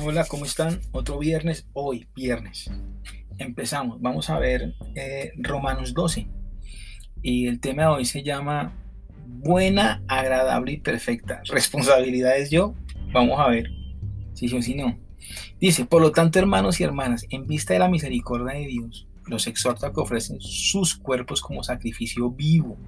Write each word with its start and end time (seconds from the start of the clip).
Hola, 0.00 0.24
¿cómo 0.26 0.46
están? 0.46 0.80
Otro 0.92 1.18
viernes, 1.18 1.68
hoy, 1.74 2.08
viernes. 2.14 2.70
Empezamos. 3.36 4.00
Vamos 4.00 4.30
a 4.30 4.38
ver 4.38 4.74
eh, 4.94 5.32
Romanos 5.36 5.92
12. 5.92 6.28
Y 7.20 7.46
el 7.46 7.60
tema 7.60 7.82
de 7.82 7.88
hoy 7.88 8.04
se 8.06 8.22
llama 8.22 8.72
Buena, 9.26 10.02
agradable 10.08 10.72
y 10.72 10.76
perfecta. 10.78 11.42
Responsabilidades 11.44 12.50
yo. 12.50 12.74
Vamos 13.12 13.38
a 13.38 13.48
ver 13.48 13.70
si 14.32 14.48
sí 14.48 14.56
o 14.56 14.62
si 14.62 14.74
no. 14.74 14.98
Dice, 15.60 15.84
por 15.84 16.00
lo 16.00 16.10
tanto, 16.10 16.38
hermanos 16.38 16.80
y 16.80 16.84
hermanas, 16.84 17.26
en 17.28 17.46
vista 17.46 17.74
de 17.74 17.80
la 17.80 17.88
misericordia 17.88 18.58
de 18.58 18.66
Dios, 18.66 19.06
los 19.26 19.46
exhorta 19.46 19.88
a 19.88 19.92
que 19.92 20.00
ofrecen 20.00 20.40
sus 20.40 20.96
cuerpos 20.96 21.42
como 21.42 21.62
sacrificio 21.62 22.30
vivo, 22.30 22.78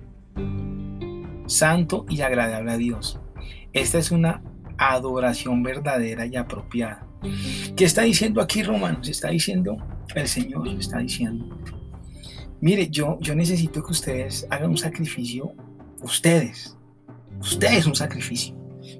santo 1.47 2.07
y 2.09 2.23
agradable 2.23 2.73
a 2.73 2.79
Dios. 2.79 3.21
Esta 3.73 3.99
es 3.99 4.11
una 4.11 4.43
adoración 4.79 5.63
verdadera 5.63 6.27
y 6.27 6.37
apropiada. 6.37 7.07
¿Qué 7.77 7.85
está 7.85 8.03
diciendo 8.03 8.41
aquí 8.41 8.63
Romanos? 8.63 9.09
Está 9.09 9.31
diciendo 9.31 9.77
el 10.15 10.29
Señor, 10.29 10.69
está 10.69 10.99
diciendo, 10.99 11.59
mire, 12.61 12.89
yo, 12.89 13.19
yo 13.21 13.35
necesito 13.35 13.83
que 13.83 13.93
ustedes 13.93 14.47
hagan 14.51 14.71
un 14.71 14.77
sacrificio, 14.77 15.55
ustedes, 16.03 16.77
ustedes 17.41 17.87
un 17.87 17.95
sacrificio, 17.95 18.55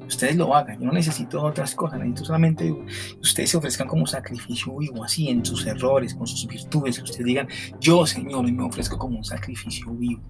ustedes 0.07 0.37
lo 0.37 0.55
hagan, 0.55 0.81
yo 0.81 0.87
no 0.87 0.93
necesito 0.93 1.43
otras 1.43 1.75
cosas, 1.75 1.99
necesito 1.99 2.25
solamente 2.25 2.65
que 2.65 3.19
ustedes 3.21 3.51
se 3.51 3.57
ofrezcan 3.59 3.87
como 3.87 4.07
sacrificio 4.07 4.77
vivo, 4.79 5.05
así 5.05 5.29
en 5.29 5.45
sus 5.45 5.67
errores, 5.67 6.15
con 6.15 6.27
sus 6.27 6.47
virtudes, 6.47 6.97
que 6.97 7.05
ustedes 7.05 7.27
digan, 7.27 7.49
yo 7.81 8.07
Señor, 8.07 8.51
me 8.51 8.65
ofrezco 8.65 8.97
como 8.97 9.19
un 9.19 9.25
sacrificio 9.25 9.93
vivo 9.93 10.23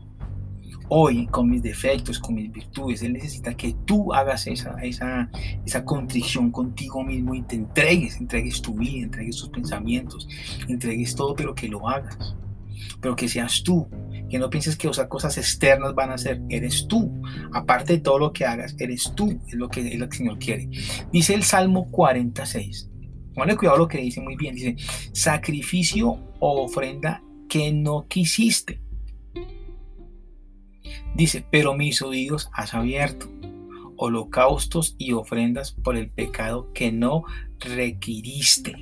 hoy 0.88 1.26
con 1.26 1.50
mis 1.50 1.62
defectos, 1.62 2.18
con 2.18 2.34
mis 2.34 2.50
virtudes. 2.52 3.02
Él 3.02 3.14
necesita 3.14 3.54
que 3.54 3.74
tú 3.84 4.12
hagas 4.12 4.46
esa, 4.46 4.76
esa, 4.82 5.30
esa 5.64 5.84
contrición 5.84 6.50
contigo 6.50 7.02
mismo 7.02 7.34
y 7.34 7.42
te 7.42 7.56
entregues, 7.56 8.16
entregues 8.20 8.60
tu 8.60 8.74
vida, 8.74 9.04
entregues 9.04 9.36
tus 9.36 9.48
pensamientos, 9.48 10.28
entregues 10.68 11.14
todo, 11.14 11.34
pero 11.34 11.54
que 11.54 11.68
lo 11.68 11.88
hagas. 11.88 12.36
Pero 13.00 13.16
que 13.16 13.28
seas 13.28 13.62
tú, 13.62 13.88
que 14.28 14.38
no 14.38 14.50
pienses 14.50 14.76
que 14.76 14.88
esas 14.88 15.08
cosas 15.08 15.36
externas 15.38 15.94
van 15.94 16.10
a 16.10 16.18
ser, 16.18 16.40
eres 16.48 16.86
tú. 16.88 17.22
Aparte 17.52 17.94
de 17.94 17.98
todo 18.00 18.18
lo 18.18 18.32
que 18.32 18.44
hagas, 18.44 18.74
eres 18.78 19.12
tú, 19.14 19.38
es 19.46 19.54
lo 19.54 19.68
que, 19.68 19.80
es 19.80 19.98
lo 19.98 20.08
que 20.08 20.16
el 20.16 20.18
Señor 20.18 20.38
quiere. 20.38 20.68
Dice 21.12 21.34
el 21.34 21.42
Salmo 21.42 21.90
46. 21.90 22.90
Ponle 23.34 23.56
cuidado 23.56 23.78
lo 23.78 23.88
que 23.88 23.98
dice 23.98 24.20
muy 24.20 24.36
bien. 24.36 24.54
Dice, 24.54 24.76
sacrificio 25.12 26.18
o 26.38 26.64
ofrenda 26.64 27.22
que 27.48 27.72
no 27.72 28.06
quisiste 28.08 28.83
Dice, 31.14 31.44
pero 31.50 31.74
mis 31.74 32.02
oídos 32.02 32.50
has 32.52 32.74
abierto, 32.74 33.30
holocaustos 33.96 34.96
y 34.98 35.12
ofrendas 35.12 35.72
por 35.72 35.96
el 35.96 36.10
pecado 36.10 36.72
que 36.72 36.92
no 36.92 37.24
requiriste. 37.60 38.74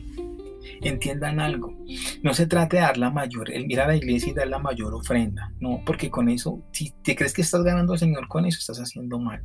Entiendan 0.81 1.39
algo, 1.39 1.77
no 2.23 2.35
se 2.35 2.47
trata 2.47 2.77
de 2.77 2.83
dar 2.83 2.99
la 2.99 3.11
mayor, 3.11 3.51
el 3.53 3.67
mirar 3.67 3.87
a 3.87 3.93
la 3.93 3.97
iglesia 3.97 4.33
y 4.33 4.35
dar 4.35 4.49
la 4.49 4.59
mayor 4.59 4.95
ofrenda, 4.95 5.53
no, 5.61 5.81
porque 5.87 6.11
con 6.11 6.29
eso, 6.29 6.63
si 6.73 6.91
te 7.03 7.15
crees 7.15 7.33
que 7.33 7.43
estás 7.43 7.63
ganando 7.63 7.93
al 7.93 7.99
Señor 7.99 8.27
con 8.27 8.47
eso, 8.47 8.59
estás 8.59 8.81
haciendo 8.81 9.19
mal. 9.19 9.45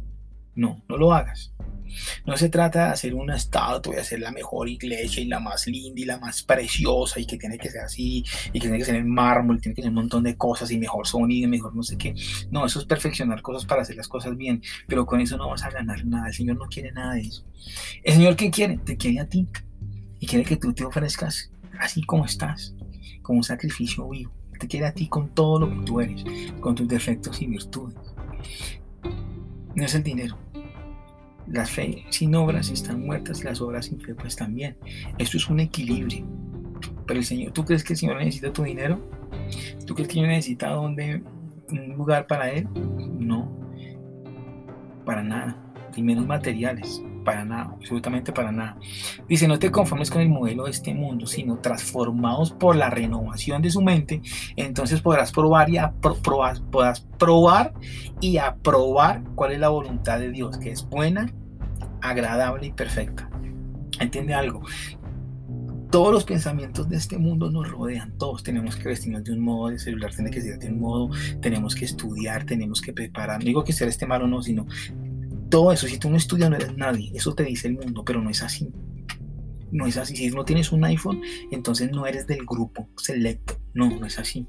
No, 0.56 0.84
no 0.90 0.98
lo 0.98 1.14
hagas. 1.14 1.54
No 2.26 2.38
se 2.38 2.50
trata 2.50 2.86
de 2.86 2.92
hacer 2.92 3.14
una 3.14 3.36
estatua 3.36 3.96
y 3.96 4.00
hacer 4.00 4.20
la 4.20 4.32
mejor 4.32 4.70
iglesia 4.70 5.22
y 5.22 5.28
la 5.28 5.40
más 5.40 5.68
linda 5.68 6.02
y 6.02 6.06
la 6.06 6.20
más 6.20 6.44
preciosa 6.44 7.20
y 7.20 7.26
que 7.26 7.38
tiene 7.38 7.58
que 7.58 7.70
ser 7.70 7.82
así 7.82 8.24
y 8.48 8.60
que 8.60 8.68
tiene 8.68 8.78
que 8.78 8.86
ser 8.86 8.96
en 8.96 9.10
mármol, 9.10 9.62
tiene 9.62 9.76
que 9.76 9.82
ser 9.82 9.90
un 9.90 9.96
montón 9.96 10.24
de 10.24 10.36
cosas 10.36 10.72
y 10.72 10.78
mejor 10.78 11.08
sonido, 11.08 11.50
mejor 11.50 11.76
no 11.76 11.84
sé 11.84 11.98
qué. 11.98 12.14
No, 12.52 12.66
eso 12.66 12.80
es 12.80 12.86
perfeccionar 12.86 13.42
cosas 13.42 13.66
para 13.66 13.82
hacer 13.82 13.96
las 13.96 14.08
cosas 14.08 14.36
bien, 14.38 14.62
pero 14.88 15.06
con 15.06 15.22
eso 15.22 15.38
no 15.38 15.50
vas 15.50 15.64
a 15.64 15.70
ganar 15.70 16.06
nada. 16.06 16.28
El 16.28 16.34
Señor 16.34 16.58
no 16.58 16.68
quiere 16.68 16.92
nada 16.92 17.14
de 17.14 17.22
eso. 17.22 17.46
El 18.04 18.14
Señor, 18.14 18.36
¿qué 18.36 18.52
quiere? 18.52 18.78
Te 18.78 18.98
quiere 18.98 19.20
a 19.20 19.28
ti 19.28 19.48
y 20.20 20.28
quiere 20.28 20.46
que 20.46 20.58
tú 20.58 20.74
te 20.74 20.86
ofrezcas 20.86 21.52
así 21.80 22.04
como 22.04 22.26
estás, 22.26 22.74
como 23.22 23.40
un 23.40 23.44
sacrificio 23.44 24.08
vivo. 24.10 24.32
Te 24.60 24.68
quiere 24.68 24.88
a 24.88 24.94
ti 24.94 25.08
con 25.08 25.30
todo 25.30 25.60
lo 25.60 25.70
que 25.70 25.86
tú 25.86 26.02
eres, 26.02 26.24
con 26.60 26.74
tus 26.76 26.88
defectos 26.88 27.42
y 27.42 27.48
virtudes. 27.48 27.96
No 29.76 29.86
es 29.86 29.94
el 29.94 30.02
dinero, 30.02 30.38
la 31.48 31.66
fe 31.66 32.04
sin 32.10 32.36
obras 32.36 32.70
están 32.70 33.06
muertas 33.06 33.42
y 33.42 33.44
las 33.46 33.62
obras 33.62 33.86
sin 33.86 34.00
fe 34.00 34.16
pues 34.16 34.36
también. 34.36 34.78
Esto 35.18 35.38
es 35.38 35.50
un 35.50 35.60
equilibrio. 35.60 36.26
Pero 37.06 37.20
el 37.20 37.26
Señor, 37.26 37.54
¿tú 37.54 37.64
crees 37.64 37.84
que 37.84 37.94
el 37.94 38.00
Señor 38.00 38.18
necesita 38.18 38.52
tu 38.52 38.64
dinero? 38.64 39.02
¿Tú 39.86 39.94
crees 39.94 40.08
que 40.08 40.16
Señor 40.16 40.30
necesita 40.30 40.78
un 40.80 40.98
lugar 41.96 42.28
para 42.28 42.52
Él? 42.52 42.68
No, 43.18 43.50
para 45.06 45.24
nada, 45.24 45.58
ni 45.96 46.04
menos 46.04 46.28
materiales, 46.28 47.02
para 47.28 47.44
nada, 47.44 47.74
absolutamente 47.74 48.32
para 48.32 48.54
nada. 48.54 48.78
Dice, 49.28 49.50
no 49.50 49.60
te 49.60 49.70
conformes 49.70 50.10
con 50.10 50.22
el 50.22 50.30
modelo 50.30 50.64
de 50.64 50.72
este 50.72 50.94
mundo, 50.94 51.28
sino 51.28 51.58
transformados 51.58 52.52
por 52.52 52.78
la 52.78 52.90
renovación 52.90 53.62
de 53.62 53.70
su 53.70 53.82
mente, 53.82 54.22
entonces 54.56 55.02
podrás 55.02 55.34
probar 55.34 55.70
y 55.70 55.78
podrás 56.02 57.02
probar 57.20 57.74
y 58.22 58.38
aprobar 58.38 59.24
cuál 59.36 59.52
es 59.52 59.60
la 59.60 59.68
voluntad 59.68 60.20
de 60.20 60.32
Dios, 60.32 60.58
que 60.58 60.72
es 60.72 60.88
buena, 60.88 61.30
agradable 62.02 62.68
y 62.68 62.72
perfecta. 62.72 63.30
¿Entiende 64.00 64.34
algo? 64.34 64.62
Todos 65.92 66.14
los 66.14 66.24
pensamientos 66.24 66.88
de 66.88 66.96
este 66.96 67.18
mundo 67.18 67.52
nos 67.52 67.70
rodean, 67.70 68.18
todos 68.18 68.42
tenemos 68.42 68.78
que 68.78 68.88
vestirnos 68.88 69.26
de 69.26 69.34
un 69.34 69.42
modo, 69.42 69.68
el 69.68 69.80
celular 69.80 70.16
tiene 70.16 70.32
que 70.32 70.42
ser 70.42 70.60
de 70.60 70.70
un 70.70 70.80
modo, 70.80 71.10
tenemos 71.42 71.76
que 71.76 71.84
estudiar, 71.84 72.46
tenemos 72.46 72.82
que 72.82 72.94
preparar, 72.94 73.40
no 73.40 73.46
digo 73.46 73.66
que 73.66 73.74
sea 73.74 73.90
este 73.90 74.06
malo 74.06 74.28
no, 74.28 74.42
sino 74.42 74.66
todo 75.50 75.72
eso, 75.72 75.88
si 75.88 75.98
tú 75.98 76.10
no 76.10 76.18
estudias, 76.18 76.50
no 76.50 76.56
eres 76.56 76.76
nadie. 76.76 77.12
Eso 77.14 77.34
te 77.34 77.44
dice 77.44 77.68
el 77.68 77.76
mundo, 77.76 78.04
pero 78.06 78.22
no 78.22 78.30
es 78.30 78.44
así. 78.44 78.72
No 79.72 79.86
es 79.86 79.98
así. 79.98 80.16
Si 80.16 80.30
no 80.30 80.46
tienes 80.46 80.72
un 80.72 80.84
iPhone, 80.86 81.22
entonces 81.52 81.92
no 81.92 82.06
eres 82.06 82.28
del 82.28 82.46
grupo 82.46 82.90
selecto. 82.98 83.60
No, 83.74 83.90
no 83.90 84.06
es 84.06 84.18
así. 84.20 84.48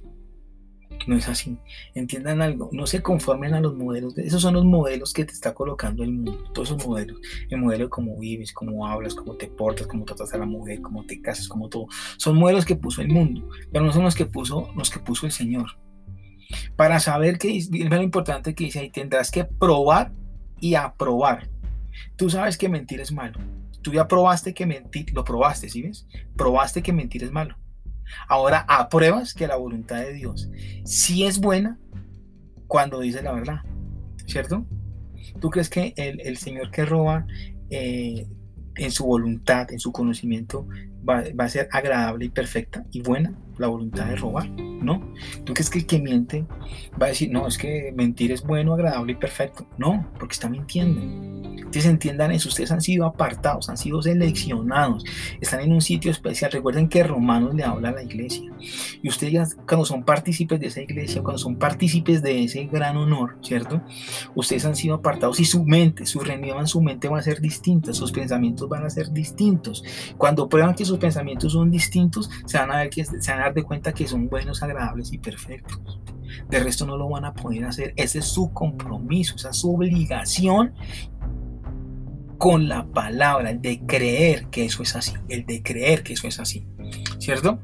No 1.06 1.16
es 1.16 1.28
así. 1.28 1.58
Entiendan 1.94 2.42
algo. 2.42 2.70
No 2.72 2.86
se 2.86 3.02
conformen 3.02 3.54
a 3.54 3.60
los 3.60 3.74
modelos. 3.74 4.16
esos 4.18 4.42
son 4.42 4.54
los 4.54 4.64
modelos 4.64 5.12
que 5.12 5.24
te 5.24 5.32
está 5.32 5.54
colocando 5.54 6.02
el 6.02 6.12
mundo. 6.12 6.44
Todos 6.52 6.70
esos 6.70 6.86
modelos. 6.86 7.18
El 7.50 7.60
modelo 7.60 7.84
de 7.84 7.90
cómo 7.90 8.18
vives, 8.18 8.52
cómo 8.52 8.86
hablas, 8.86 9.14
cómo 9.14 9.36
te 9.36 9.48
portas, 9.48 9.86
cómo 9.86 10.04
tratas 10.04 10.34
a 10.34 10.38
la 10.38 10.46
mujer, 10.46 10.80
cómo 10.80 11.04
te 11.06 11.20
casas, 11.20 11.48
cómo 11.48 11.68
todo. 11.68 11.86
Son 12.16 12.36
modelos 12.36 12.64
que 12.64 12.76
puso 12.76 13.02
el 13.02 13.08
mundo. 13.08 13.48
Pero 13.72 13.84
no 13.84 13.92
son 13.92 14.04
los 14.04 14.14
que 14.14 14.26
puso, 14.26 14.68
los 14.76 14.90
que 14.90 14.98
puso 14.98 15.26
el 15.26 15.32
Señor. 15.32 15.78
Para 16.76 17.00
saber 17.00 17.38
que 17.38 17.56
es 17.56 17.70
lo 17.70 18.02
importante 18.02 18.54
que 18.54 18.64
dice 18.64 18.80
ahí, 18.80 18.90
tendrás 18.90 19.30
que 19.30 19.44
probar 19.44 20.12
y 20.60 20.74
aprobar. 20.74 21.48
Tú 22.16 22.30
sabes 22.30 22.56
que 22.56 22.68
mentir 22.68 23.00
es 23.00 23.12
malo. 23.12 23.38
Tú 23.82 23.92
ya 23.92 24.08
probaste 24.08 24.54
que 24.54 24.66
mentir, 24.66 25.12
lo 25.14 25.24
probaste, 25.24 25.68
¿sí 25.68 25.82
ves? 25.82 26.06
Probaste 26.36 26.82
que 26.82 26.92
mentir 26.92 27.24
es 27.24 27.32
malo. 27.32 27.56
Ahora 28.28 28.64
apruebas 28.68 29.34
que 29.34 29.46
la 29.46 29.56
voluntad 29.56 29.98
de 29.98 30.14
Dios 30.14 30.48
sí 30.84 31.24
es 31.24 31.38
buena 31.38 31.78
cuando 32.66 33.00
dice 33.00 33.22
la 33.22 33.32
verdad, 33.32 33.60
¿cierto? 34.26 34.66
¿Tú 35.40 35.50
crees 35.50 35.68
que 35.68 35.92
el, 35.96 36.36
Señor 36.36 36.70
que 36.70 36.84
roba 36.84 37.26
eh, 37.70 38.26
en 38.76 38.90
su 38.90 39.04
voluntad, 39.04 39.70
en 39.72 39.78
su 39.78 39.92
conocimiento, 39.92 40.66
va, 41.08 41.24
va, 41.38 41.44
a 41.44 41.48
ser 41.48 41.68
agradable 41.70 42.26
y 42.26 42.30
perfecta 42.30 42.84
y 42.90 43.02
buena 43.02 43.34
la 43.58 43.68
voluntad 43.68 44.06
de 44.06 44.16
robar? 44.16 44.50
¿No? 44.80 45.02
¿Tú 45.44 45.54
crees 45.54 45.70
que 45.70 45.78
el 45.78 45.86
que 45.86 45.98
miente 45.98 46.44
va 47.00 47.06
a 47.06 47.08
decir, 47.08 47.30
no, 47.30 47.46
es 47.46 47.58
que 47.58 47.92
mentir 47.96 48.32
es 48.32 48.42
bueno, 48.42 48.74
agradable 48.74 49.12
y 49.12 49.16
perfecto? 49.16 49.66
No, 49.76 50.08
porque 50.18 50.34
está 50.34 50.48
mintiendo. 50.48 51.00
Ustedes 51.68 51.84
entiendan 51.84 52.32
eso, 52.32 52.48
ustedes 52.48 52.72
han 52.72 52.80
sido 52.80 53.04
apartados, 53.04 53.68
han 53.68 53.76
sido 53.76 54.00
seleccionados, 54.00 55.04
están 55.38 55.60
en 55.60 55.74
un 55.74 55.82
sitio 55.82 56.10
especial. 56.10 56.50
Recuerden 56.50 56.88
que 56.88 57.02
Romanos 57.02 57.54
le 57.54 57.62
habla 57.62 57.90
a 57.90 57.92
la 57.92 58.02
iglesia. 58.02 58.50
Y 59.02 59.08
ustedes 59.10 59.54
cuando 59.68 59.84
son 59.84 60.02
partícipes 60.02 60.58
de 60.60 60.68
esa 60.68 60.80
iglesia, 60.80 61.22
cuando 61.22 61.36
son 61.36 61.56
partícipes 61.56 62.22
de 62.22 62.42
ese 62.42 62.64
gran 62.64 62.96
honor, 62.96 63.36
¿cierto? 63.42 63.82
Ustedes 64.34 64.64
han 64.64 64.76
sido 64.76 64.94
apartados 64.94 65.40
y 65.40 65.44
su 65.44 65.62
mente, 65.62 66.06
su 66.06 66.20
reunión 66.20 66.66
su 66.66 66.80
mente 66.80 67.06
va 67.06 67.18
a 67.18 67.22
ser 67.22 67.38
distinta, 67.38 67.92
sus 67.92 68.12
pensamientos 68.12 68.66
van 68.66 68.86
a 68.86 68.90
ser 68.90 69.12
distintos. 69.12 69.84
Cuando 70.16 70.48
prueban 70.48 70.74
que 70.74 70.86
sus 70.86 70.96
pensamientos 70.96 71.52
son 71.52 71.70
distintos, 71.70 72.30
se 72.46 72.56
van 72.56 72.72
a, 72.72 72.78
ver 72.78 72.88
que, 72.88 73.04
se 73.04 73.30
van 73.30 73.40
a 73.40 73.44
dar 73.44 73.54
de 73.54 73.62
cuenta 73.62 73.92
que 73.92 74.08
son 74.08 74.30
buenos, 74.30 74.62
agradables 74.62 75.12
y 75.12 75.18
perfectos. 75.18 76.00
De 76.48 76.60
resto 76.60 76.86
no 76.86 76.96
lo 76.96 77.10
van 77.10 77.26
a 77.26 77.34
poder 77.34 77.66
hacer. 77.66 77.92
Ese 77.96 78.20
es 78.20 78.24
su 78.24 78.54
compromiso, 78.54 79.34
esa 79.36 79.50
es 79.50 79.56
su 79.58 79.74
obligación 79.74 80.72
con 82.38 82.68
la 82.68 82.86
palabra, 82.86 83.50
el 83.50 83.60
de 83.60 83.80
creer 83.84 84.46
que 84.46 84.64
eso 84.64 84.82
es 84.82 84.94
así, 84.96 85.12
el 85.28 85.44
de 85.44 85.62
creer 85.62 86.02
que 86.02 86.14
eso 86.14 86.28
es 86.28 86.38
así, 86.38 86.64
¿cierto? 87.18 87.58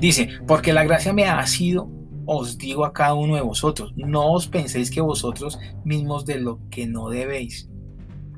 Dice, 0.00 0.28
porque 0.46 0.72
la 0.72 0.84
gracia 0.84 1.12
me 1.12 1.26
ha 1.26 1.46
sido, 1.46 1.88
os 2.26 2.58
digo 2.58 2.84
a 2.84 2.92
cada 2.92 3.14
uno 3.14 3.36
de 3.36 3.42
vosotros, 3.42 3.92
no 3.96 4.32
os 4.32 4.48
penséis 4.48 4.90
que 4.90 5.00
vosotros 5.00 5.58
mismos 5.84 6.24
de 6.24 6.40
lo 6.40 6.60
que 6.70 6.86
no 6.86 7.10
debéis. 7.10 7.68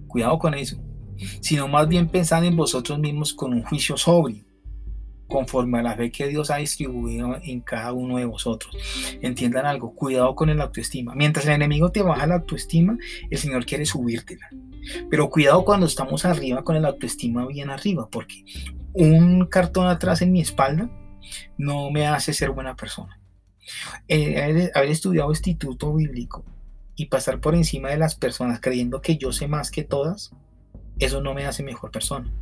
Cuidado 0.08 0.38
con 0.38 0.54
eso, 0.54 0.78
sino 1.40 1.69
más 1.69 1.88
bien 1.88 2.08
pensad 2.08 2.44
en 2.44 2.56
vosotros 2.56 2.98
mismos 2.98 3.32
con 3.32 3.54
un 3.54 3.62
juicio 3.62 3.96
sobrio. 3.96 4.45
Conforme 5.28 5.78
a 5.78 5.82
la 5.82 5.96
fe 5.96 6.11
que 6.11 6.28
Dios 6.28 6.50
ha 6.50 6.56
distribuido 6.56 7.37
en 7.43 7.61
cada 7.61 7.93
uno 7.93 8.17
de 8.19 8.25
vosotros. 8.25 8.76
Entiendan 9.20 9.67
algo, 9.67 9.94
cuidado 9.94 10.34
con 10.34 10.49
el 10.49 10.61
autoestima. 10.61 11.14
Mientras 11.14 11.46
el 11.46 11.52
enemigo 11.52 11.90
te 11.90 12.02
baja 12.02 12.26
la 12.26 12.37
autoestima, 12.37 12.96
el 13.31 13.38
Señor 13.38 13.67
quiere 13.67 13.87
subírtela. 13.87 14.49
Pero 15.11 15.31
cuidado 15.31 15.64
cuando 15.64 15.87
estamos 15.87 16.25
arriba 16.25 16.62
con 16.62 16.76
el 16.76 16.84
autoestima 16.84 17.46
bien 17.46 17.70
arriba, 17.70 18.08
porque 18.11 18.44
un 18.93 19.46
cartón 19.46 19.88
atrás 19.88 20.23
en 20.23 20.32
mi 20.32 20.40
espalda 20.40 20.88
no 21.58 21.90
me 21.90 22.06
hace 22.06 22.32
ser 22.32 22.50
buena 22.50 22.76
persona. 22.76 23.20
Eh, 24.06 24.70
haber 24.75 24.90
estudiado 24.90 25.31
instituto 25.31 25.93
bíblico 25.93 26.44
y 26.94 27.06
pasar 27.06 27.40
por 27.40 27.55
encima 27.56 27.90
de 27.90 27.99
las 27.99 28.14
personas 28.14 28.61
creyendo 28.61 29.02
que 29.02 29.17
yo 29.17 29.32
sé 29.32 29.49
más 29.49 29.72
que 29.72 29.82
todas, 29.82 30.32
eso 30.99 31.20
no 31.20 31.34
me 31.34 31.46
hace 31.46 31.62
mejor 31.62 31.90
persona. 31.90 32.32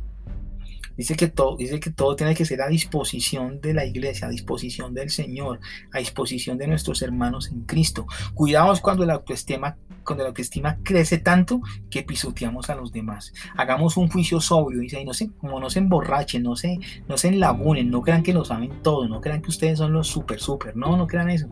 Dice 0.97 1.15
que, 1.15 1.27
todo, 1.27 1.57
dice 1.57 1.79
que 1.79 1.89
todo 1.89 2.15
tiene 2.15 2.35
que 2.35 2.45
ser 2.45 2.61
a 2.61 2.67
disposición 2.67 3.59
de 3.61 3.73
la 3.73 3.85
iglesia, 3.85 4.27
a 4.27 4.31
disposición 4.31 4.93
del 4.93 5.09
Señor, 5.09 5.59
a 5.93 5.99
disposición 5.99 6.57
de 6.57 6.67
nuestros 6.67 7.01
hermanos 7.01 7.49
en 7.51 7.61
Cristo. 7.61 8.05
Cuidados 8.33 8.81
cuando 8.81 9.05
la 9.05 9.15
autoestima, 9.15 9.77
cuando 10.03 10.23
la 10.23 10.29
autoestima 10.29 10.77
crece 10.83 11.17
tanto 11.17 11.61
que 11.89 12.03
pisoteamos 12.03 12.69
a 12.69 12.75
los 12.75 12.91
demás. 12.91 13.33
Hagamos 13.57 13.97
un 13.97 14.09
juicio 14.09 14.39
sobrio, 14.39 14.79
dice, 14.79 15.01
y 15.01 15.05
no 15.05 15.13
se, 15.13 15.31
como 15.31 15.59
no 15.59 15.69
se 15.69 15.79
emborrachen, 15.79 16.43
no 16.43 16.55
se, 16.55 16.79
no 17.07 17.17
se 17.17 17.29
enlagunen, 17.29 17.89
no 17.89 18.01
crean 18.01 18.23
que 18.23 18.33
lo 18.33 18.45
saben 18.45 18.81
todo, 18.81 19.07
no 19.07 19.21
crean 19.21 19.41
que 19.41 19.49
ustedes 19.49 19.79
son 19.79 19.93
los 19.93 20.07
super, 20.07 20.39
super. 20.39 20.75
No, 20.75 20.95
no 20.97 21.07
crean 21.07 21.29
eso. 21.29 21.47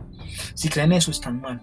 Si 0.54 0.68
creen 0.68 0.92
eso, 0.92 1.10
están 1.10 1.40
mal. 1.40 1.60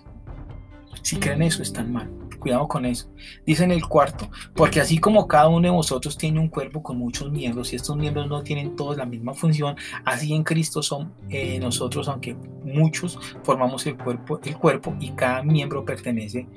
Si 1.01 1.17
creen 1.17 1.41
eso, 1.41 1.61
están 1.61 1.91
mal. 1.91 2.09
Cuidado 2.39 2.67
con 2.67 2.85
eso. 2.85 3.07
Dice 3.45 3.63
en 3.63 3.71
el 3.71 3.85
cuarto, 3.85 4.29
porque 4.55 4.81
así 4.81 4.97
como 4.97 5.27
cada 5.27 5.47
uno 5.47 5.61
de 5.61 5.69
vosotros 5.69 6.17
tiene 6.17 6.39
un 6.39 6.47
cuerpo 6.47 6.81
con 6.81 6.97
muchos 6.97 7.31
miembros 7.31 7.71
y 7.71 7.75
estos 7.75 7.95
miembros 7.95 8.27
no 8.27 8.41
tienen 8.41 8.75
todos 8.75 8.97
la 8.97 9.05
misma 9.05 9.35
función, 9.35 9.75
así 10.05 10.33
en 10.33 10.43
Cristo 10.43 10.81
son 10.81 11.13
eh, 11.29 11.59
nosotros, 11.59 12.07
aunque 12.07 12.35
muchos 12.63 13.19
formamos 13.43 13.85
el 13.85 13.95
cuerpo, 13.95 14.39
el 14.43 14.57
cuerpo 14.57 14.95
y 14.99 15.11
cada 15.11 15.43
miembro 15.43 15.85
pertenece 15.85 16.47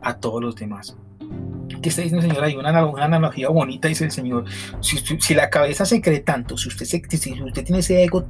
a 0.00 0.16
todos 0.16 0.42
los 0.42 0.56
demás. 0.56 0.96
¿Qué 1.82 1.90
está 1.90 2.00
diciendo 2.02 2.24
el 2.24 2.30
Señor? 2.30 2.44
Hay 2.44 2.56
una, 2.56 2.70
analogía 3.04 3.50
bonita, 3.50 3.88
dice 3.88 4.04
el 4.04 4.10
Señor. 4.10 4.44
Si, 4.80 5.34
la 5.34 5.50
cabeza 5.50 5.84
se 5.84 6.00
cree 6.00 6.20
tanto, 6.20 6.56
si 6.56 6.68
usted, 6.68 6.86
si 6.86 7.02
usted 7.42 7.64
tiene 7.64 7.80
ese 7.80 8.02
ego 8.02 8.24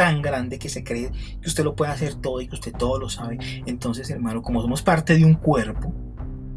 tan 0.00 0.22
grande 0.22 0.58
que 0.58 0.70
se 0.70 0.82
cree 0.82 1.10
que 1.42 1.46
usted 1.46 1.62
lo 1.62 1.76
puede 1.76 1.92
hacer 1.92 2.14
todo 2.14 2.40
y 2.40 2.48
que 2.48 2.54
usted 2.54 2.72
todo 2.72 2.98
lo 2.98 3.10
sabe, 3.10 3.36
entonces 3.66 4.08
hermano, 4.08 4.40
como 4.40 4.62
somos 4.62 4.80
parte 4.80 5.14
de 5.14 5.26
un 5.26 5.34
cuerpo, 5.34 5.92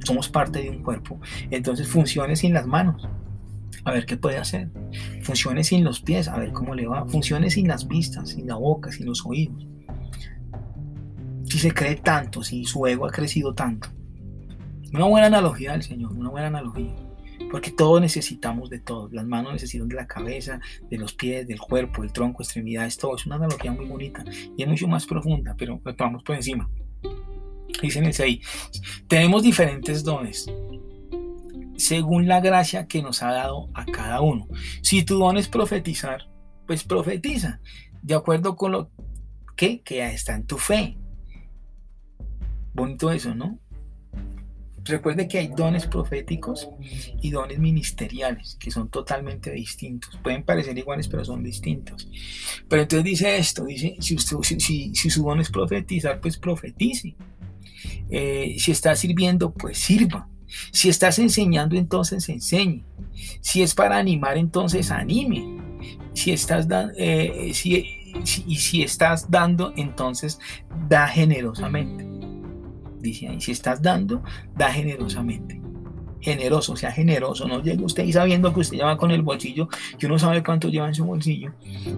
somos 0.06 0.30
parte 0.30 0.62
de 0.62 0.70
un 0.70 0.82
cuerpo, 0.82 1.20
entonces 1.52 1.90
funcione 1.90 2.38
sin 2.38 2.54
las 2.54 2.66
manos, 2.66 3.06
a 3.84 3.92
ver 3.92 4.06
qué 4.06 4.16
puede 4.16 4.38
hacer. 4.38 4.70
Funcione 5.24 5.66
sin 5.66 5.84
los 5.84 6.00
pies, 6.00 6.30
a 6.30 6.38
ver 6.38 6.54
cómo 6.54 6.74
le 6.74 6.88
va. 6.88 7.06
Funcione 7.06 7.50
sin 7.50 7.68
las 7.68 7.86
vistas, 7.86 8.30
sin 8.30 8.48
la 8.48 8.56
boca, 8.56 8.94
sin 8.94 9.08
los 9.08 9.26
oídos. 9.26 9.68
Si 11.44 11.60
se 11.60 11.74
cree 11.74 11.98
tanto, 11.98 12.44
si 12.44 12.64
su 12.64 12.88
ego 12.88 13.06
ha 13.06 13.12
crecido 13.12 13.54
tanto. 13.54 13.90
Una 14.94 15.04
buena 15.04 15.28
analogía 15.28 15.74
del 15.74 15.84
Señor, 15.84 16.14
una 16.14 16.30
buena 16.30 16.48
analogía. 16.48 16.96
Porque 17.54 17.70
todos 17.70 18.02
necesitamos 18.02 18.68
de 18.72 18.80
todo. 18.80 19.10
Las 19.12 19.28
manos 19.28 19.54
necesitan 19.54 19.88
de 19.88 19.94
la 19.94 20.08
cabeza, 20.08 20.60
de 20.90 20.98
los 20.98 21.14
pies, 21.14 21.48
del 21.48 21.60
cuerpo, 21.60 22.02
del 22.02 22.12
tronco, 22.12 22.42
extremidades, 22.42 22.98
todo. 22.98 23.16
Es 23.16 23.28
una 23.28 23.36
analogía 23.36 23.72
muy 23.72 23.86
bonita 23.86 24.24
y 24.58 24.64
es 24.64 24.68
mucho 24.68 24.88
más 24.88 25.06
profunda, 25.06 25.54
pero 25.56 25.80
lo 25.86 25.96
tomamos 25.96 26.24
por 26.24 26.36
encima. 26.36 26.68
Dicen 27.80 28.12
ahí, 28.20 28.42
tenemos 29.08 29.44
diferentes 29.44 30.04
dones 30.04 30.48
según 31.78 32.28
la 32.28 32.42
gracia 32.42 32.88
que 32.88 33.04
nos 33.04 33.22
ha 33.22 33.32
dado 33.32 33.70
a 33.76 33.86
cada 33.86 34.22
uno. 34.22 34.48
Si 34.82 35.04
tu 35.04 35.20
don 35.20 35.38
es 35.38 35.48
profetizar, 35.48 36.28
pues 36.66 36.84
profetiza, 36.84 37.62
de 38.02 38.16
acuerdo 38.16 38.56
con 38.56 38.72
lo 38.72 38.90
que, 39.56 39.84
que 39.84 40.04
está 40.08 40.34
en 40.34 40.48
tu 40.48 40.58
fe. 40.58 40.98
Bonito 42.74 43.12
eso, 43.12 43.36
¿no? 43.36 43.60
Recuerde 44.86 45.28
que 45.28 45.38
hay 45.38 45.48
dones 45.48 45.88
proféticos 45.88 46.70
y 47.22 47.32
dones 47.32 47.60
ministeriales 47.60 48.58
que 48.60 48.70
son 48.70 48.90
totalmente 48.90 49.52
distintos. 49.52 50.20
Pueden 50.22 50.44
parecer 50.44 50.78
iguales, 50.78 51.08
pero 51.08 51.24
son 51.24 51.42
distintos. 51.44 52.10
Pero 52.68 52.82
entonces 52.82 53.06
dice 53.06 53.38
esto, 53.38 53.66
dice, 53.66 53.96
si, 54.00 54.94
su 54.94 55.24
don 55.24 55.40
es 55.40 55.50
profetizar, 55.50 56.20
pues 56.20 56.38
profetice. 56.38 57.16
Eh, 58.10 58.56
si 58.60 58.72
estás 58.72 59.00
sirviendo, 59.00 59.54
pues 59.54 59.78
sirva. 59.78 60.28
Si 60.72 60.90
estás 60.90 61.18
enseñando, 61.18 61.78
entonces 61.78 62.28
enseñe. 62.28 62.84
Si 63.42 63.62
es 63.62 63.74
para 63.74 63.98
animar, 63.98 64.38
entonces 64.38 64.92
anime. 64.92 65.62
Eh, 66.98 67.52
y 68.46 68.56
si 68.58 68.84
estás 68.84 69.32
dando, 69.32 69.74
entonces 69.78 70.40
da 70.90 71.08
generosamente. 71.08 72.33
Dice 73.04 73.28
ahí, 73.28 73.42
si 73.42 73.52
estás 73.52 73.82
dando, 73.82 74.24
da 74.56 74.72
generosamente 74.72 75.62
generoso, 76.22 76.78
sea 76.78 76.90
generoso, 76.90 77.46
no 77.50 77.62
llegue 77.62 77.84
usted 77.84 78.06
y 78.06 78.14
sabiendo 78.14 78.54
que 78.54 78.62
usted 78.62 78.78
lleva 78.78 78.96
con 78.96 79.12
el 79.12 79.24
bolsillo, 79.24 79.68
que 80.00 80.06
uno 80.06 80.18
sabe 80.18 80.42
cuánto 80.42 80.70
lleva 80.70 80.88
en 80.88 80.96
su 80.96 81.04
bolsillo, 81.04 81.52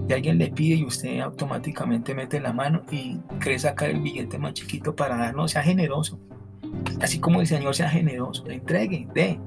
y 0.09 0.11
alguien 0.11 0.39
le 0.39 0.49
pide 0.49 0.77
y 0.77 0.83
usted 0.83 1.19
automáticamente 1.19 2.15
mete 2.15 2.39
la 2.39 2.51
mano 2.51 2.81
y 2.89 3.19
cree 3.37 3.59
sacar 3.59 3.91
el 3.91 3.99
billete 3.99 4.39
más 4.39 4.53
chiquito 4.53 4.95
para 4.95 5.15
dar, 5.15 5.35
no, 5.35 5.47
sea 5.47 5.61
generoso. 5.61 6.19
Así 6.99 7.19
como 7.19 7.39
el 7.39 7.45
Señor 7.45 7.75
sea 7.75 7.87
generoso, 7.87 8.49
entregue, 8.49 9.07
dé, 9.13 9.39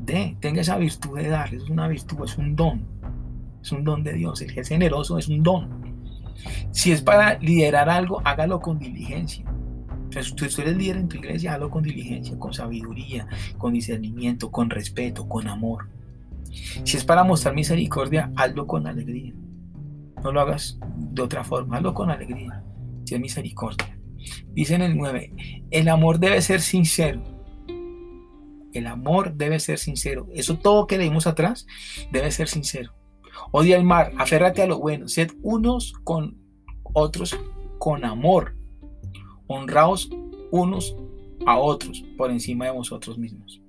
dé, 0.00 0.36
tenga 0.40 0.62
esa 0.62 0.76
virtud 0.76 1.16
de 1.16 1.28
dar, 1.28 1.54
es 1.54 1.70
una 1.70 1.86
virtud, 1.86 2.24
es 2.24 2.36
un 2.38 2.56
don, 2.56 2.84
es 3.62 3.70
un 3.70 3.84
don 3.84 4.02
de 4.02 4.14
Dios, 4.14 4.42
el 4.42 4.52
que 4.52 4.62
es 4.62 4.68
generoso 4.68 5.16
es 5.16 5.28
un 5.28 5.44
don. 5.44 5.68
Si 6.72 6.90
es 6.90 7.02
para 7.02 7.38
liderar 7.38 7.88
algo, 7.88 8.20
hágalo 8.24 8.60
con 8.60 8.80
diligencia 8.80 9.49
entonces, 10.10 10.34
tú, 10.34 10.62
eres 10.62 10.76
líder 10.76 10.96
en 10.96 11.08
tu 11.08 11.18
iglesia, 11.18 11.54
hazlo 11.54 11.70
con 11.70 11.84
diligencia, 11.84 12.36
con 12.36 12.52
sabiduría, 12.52 13.28
con 13.58 13.72
discernimiento, 13.74 14.50
con 14.50 14.68
respeto, 14.68 15.28
con 15.28 15.46
amor. 15.46 15.88
Si 16.82 16.96
es 16.96 17.04
para 17.04 17.22
mostrar 17.22 17.54
misericordia, 17.54 18.32
hazlo 18.34 18.66
con 18.66 18.88
alegría. 18.88 19.32
No 20.24 20.32
lo 20.32 20.40
hagas 20.40 20.80
de 20.96 21.22
otra 21.22 21.44
forma, 21.44 21.76
hazlo 21.76 21.94
con 21.94 22.10
alegría. 22.10 22.60
Si 23.04 23.14
es 23.14 23.20
misericordia. 23.20 23.96
Dice 24.52 24.74
en 24.74 24.82
el 24.82 24.96
9, 24.96 25.68
el 25.70 25.88
amor 25.88 26.18
debe 26.18 26.42
ser 26.42 26.60
sincero. 26.60 27.22
El 28.72 28.88
amor 28.88 29.34
debe 29.34 29.60
ser 29.60 29.78
sincero. 29.78 30.26
Eso 30.34 30.58
todo 30.58 30.88
que 30.88 30.98
leímos 30.98 31.28
atrás 31.28 31.68
debe 32.10 32.32
ser 32.32 32.48
sincero. 32.48 32.94
Odia 33.52 33.76
el 33.76 33.84
mar, 33.84 34.10
aférrate 34.18 34.60
a 34.60 34.66
lo 34.66 34.80
bueno, 34.80 35.06
sed 35.06 35.30
unos 35.42 35.92
con 36.02 36.36
otros 36.94 37.38
con 37.78 38.04
amor 38.04 38.59
honraos 39.50 40.08
unos 40.52 40.96
a 41.44 41.58
otros 41.58 42.04
por 42.16 42.30
encima 42.30 42.66
de 42.66 42.70
vosotros 42.70 43.18
mismos. 43.18 43.60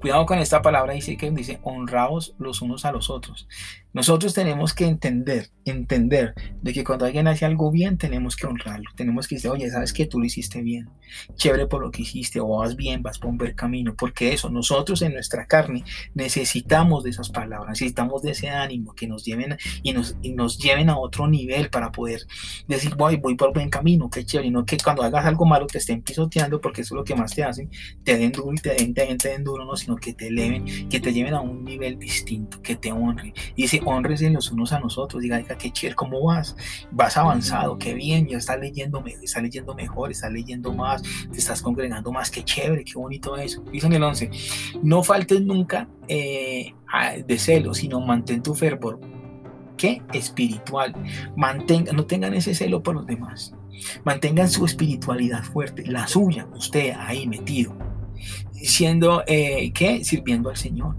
Cuidado 0.00 0.26
con 0.26 0.38
esta 0.38 0.62
palabra, 0.62 0.92
dice 0.92 1.16
que 1.16 1.30
dice 1.30 1.58
honraos 1.62 2.34
los 2.38 2.62
unos 2.62 2.84
a 2.84 2.92
los 2.92 3.10
otros. 3.10 3.48
Nosotros 3.92 4.34
tenemos 4.34 4.74
que 4.74 4.84
entender, 4.84 5.48
entender 5.64 6.34
de 6.62 6.72
que 6.72 6.84
cuando 6.84 7.06
alguien 7.06 7.26
hace 7.26 7.46
algo 7.46 7.70
bien, 7.70 7.98
tenemos 7.98 8.36
que 8.36 8.46
honrarlo. 8.46 8.90
Tenemos 8.94 9.26
que 9.26 9.36
decir, 9.36 9.50
oye, 9.50 9.68
sabes 9.70 9.92
que 9.92 10.06
tú 10.06 10.20
lo 10.20 10.26
hiciste 10.26 10.62
bien. 10.62 10.90
Chévere 11.34 11.66
por 11.66 11.82
lo 11.82 11.90
que 11.90 12.02
hiciste, 12.02 12.38
o 12.38 12.58
vas 12.58 12.76
bien, 12.76 13.02
vas 13.02 13.18
por 13.18 13.30
un 13.30 13.38
buen 13.38 13.54
camino. 13.54 13.96
Porque 13.96 14.32
eso, 14.32 14.50
nosotros 14.50 15.00
en 15.02 15.14
nuestra 15.14 15.46
carne 15.46 15.84
necesitamos 16.14 17.02
de 17.02 17.10
esas 17.10 17.30
palabras, 17.30 17.70
necesitamos 17.70 18.22
de 18.22 18.32
ese 18.32 18.50
ánimo 18.50 18.94
que 18.94 19.08
nos 19.08 19.24
lleven 19.24 19.56
y 19.82 19.92
nos, 19.94 20.16
nos 20.34 20.58
lleven 20.58 20.90
a 20.90 20.98
otro 20.98 21.26
nivel 21.26 21.70
para 21.70 21.90
poder 21.90 22.20
decir, 22.68 22.94
voy, 22.94 23.16
voy 23.16 23.36
por 23.36 23.54
buen 23.54 23.70
camino, 23.70 24.10
qué 24.10 24.24
chévere. 24.24 24.48
Y 24.48 24.50
no 24.50 24.66
que 24.66 24.76
cuando 24.76 25.02
hagas 25.02 25.24
algo 25.24 25.46
malo 25.46 25.66
te 25.66 25.78
estén 25.78 26.02
pisoteando, 26.02 26.60
porque 26.60 26.82
eso 26.82 26.94
es 26.94 26.98
lo 26.98 27.04
que 27.04 27.16
más 27.16 27.34
te 27.34 27.42
hacen, 27.42 27.70
te 28.04 28.18
den 28.18 28.32
duro 28.32 28.52
y 28.52 28.58
te 28.58 28.74
den, 28.74 28.92
te 28.94 29.06
den, 29.06 29.18
te 29.18 29.30
den 29.30 29.42
duro, 29.42 29.64
no, 29.64 29.76
sino 29.88 29.96
que 29.96 30.12
te 30.12 30.26
eleven, 30.26 30.66
que 30.90 31.00
te 31.00 31.12
lleven 31.14 31.32
a 31.32 31.40
un 31.40 31.64
nivel 31.64 31.98
distinto, 31.98 32.60
que 32.60 32.76
te 32.76 32.92
honren. 32.92 33.32
Dice, 33.56 33.80
honres 33.86 34.20
los 34.20 34.50
unos 34.52 34.72
a 34.72 34.80
nosotros, 34.80 35.22
diga, 35.22 35.38
diga, 35.38 35.56
qué 35.56 35.70
chévere, 35.70 35.96
¿cómo 35.96 36.22
vas? 36.22 36.54
Vas 36.90 37.16
avanzado, 37.16 37.78
qué 37.78 37.94
bien, 37.94 38.28
ya 38.28 38.36
estás 38.36 38.60
leyendo, 38.60 39.02
estás 39.22 39.42
leyendo 39.42 39.74
mejor, 39.74 40.10
estás 40.10 40.30
leyendo 40.30 40.74
más, 40.74 41.02
te 41.02 41.38
estás 41.38 41.62
congregando 41.62 42.12
más, 42.12 42.30
qué 42.30 42.44
chévere, 42.44 42.84
qué 42.84 42.94
bonito 42.94 43.36
eso. 43.38 43.62
Dice 43.72 43.86
en 43.86 43.94
el 43.94 44.02
11, 44.02 44.30
no 44.82 45.02
faltes 45.02 45.40
nunca 45.40 45.88
eh, 46.06 46.74
de 47.26 47.38
celo, 47.38 47.72
sino 47.72 48.00
mantén 48.00 48.42
tu 48.42 48.54
fervor. 48.54 49.00
¿Qué? 49.78 50.02
Espiritual. 50.12 50.94
Mantenga, 51.36 51.92
no 51.92 52.04
tengan 52.04 52.34
ese 52.34 52.52
celo 52.52 52.82
por 52.82 52.94
los 52.94 53.06
demás. 53.06 53.54
Mantengan 54.04 54.50
su 54.50 54.66
espiritualidad 54.66 55.44
fuerte, 55.44 55.86
la 55.86 56.06
suya, 56.08 56.46
usted 56.56 56.94
ahí 56.98 57.28
metido, 57.28 57.76
siendo, 58.62 59.22
eh, 59.26 59.72
¿qué? 59.72 60.04
Sirviendo 60.04 60.50
al 60.50 60.56
Señor 60.56 60.96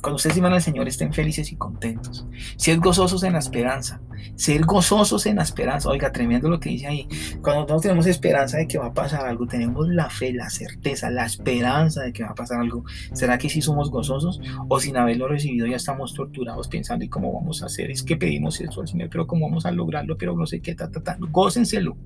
Cuando 0.00 0.16
ustedes 0.16 0.36
iban 0.36 0.52
al 0.52 0.60
Señor, 0.60 0.86
estén 0.86 1.12
felices 1.12 1.50
y 1.50 1.56
contentos. 1.56 2.26
Ser 2.56 2.78
gozosos 2.78 3.22
en 3.22 3.32
la 3.32 3.38
esperanza. 3.38 4.00
Ser 4.36 4.62
gozosos 4.66 5.24
en 5.24 5.36
la 5.36 5.42
esperanza. 5.42 5.88
Oiga, 5.88 6.12
tremendo 6.12 6.50
lo 6.50 6.60
que 6.60 6.68
dice 6.68 6.86
ahí. 6.86 7.08
Cuando 7.40 7.62
nosotros 7.62 7.82
tenemos 7.82 8.06
esperanza 8.06 8.58
de 8.58 8.66
que 8.66 8.76
va 8.76 8.86
a 8.86 8.92
pasar 8.92 9.24
algo, 9.24 9.46
tenemos 9.46 9.88
la 9.88 10.10
fe, 10.10 10.34
la 10.34 10.50
certeza, 10.50 11.10
la 11.10 11.24
esperanza 11.24 12.02
de 12.02 12.12
que 12.12 12.22
va 12.22 12.30
a 12.30 12.34
pasar 12.34 12.60
algo. 12.60 12.84
¿Será 13.14 13.38
que 13.38 13.48
sí 13.48 13.62
somos 13.62 13.90
gozosos? 13.90 14.40
O 14.68 14.78
sin 14.78 14.98
haberlo 14.98 15.26
recibido 15.26 15.66
ya 15.66 15.76
estamos 15.76 16.12
torturados 16.12 16.68
pensando, 16.68 17.04
¿y 17.04 17.08
cómo 17.08 17.32
vamos 17.32 17.62
a 17.62 17.66
hacer? 17.66 17.90
Es 17.90 18.02
que 18.02 18.16
pedimos 18.16 18.60
eso 18.60 18.82
al 18.82 18.88
Señor, 18.88 19.08
pero 19.10 19.26
¿cómo 19.26 19.46
vamos 19.48 19.64
a 19.64 19.70
lograrlo? 19.70 20.18
Pero 20.18 20.36
no 20.36 20.44
sé 20.44 20.60
qué, 20.60 20.74
ta, 20.74 20.90
ta, 20.90 21.02
ta. 21.02 21.16
Gócenselo. 21.18 21.96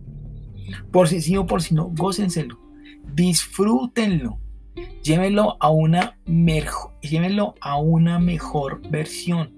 Por 0.92 1.08
si 1.08 1.20
sí 1.20 1.36
o 1.36 1.46
por 1.46 1.62
si 1.62 1.74
no, 1.74 1.90
gócenselo. 1.96 2.60
Disfrútenlo 3.12 4.38
llévenlo 5.02 5.56
a 5.60 5.70
una, 5.70 6.18
mejor, 6.26 6.92
llévenlo 7.00 7.54
a 7.60 7.78
una 7.78 8.18
mejor 8.18 8.80
versión, 8.88 9.56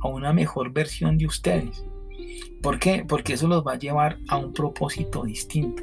a 0.00 0.08
una 0.08 0.32
mejor 0.32 0.72
versión 0.72 1.18
de 1.18 1.26
ustedes. 1.26 1.84
¿Por 2.62 2.78
qué? 2.78 3.04
Porque 3.08 3.34
eso 3.34 3.48
los 3.48 3.66
va 3.66 3.72
a 3.72 3.78
llevar 3.78 4.18
a 4.28 4.36
un 4.36 4.52
propósito 4.52 5.24
distinto. 5.24 5.82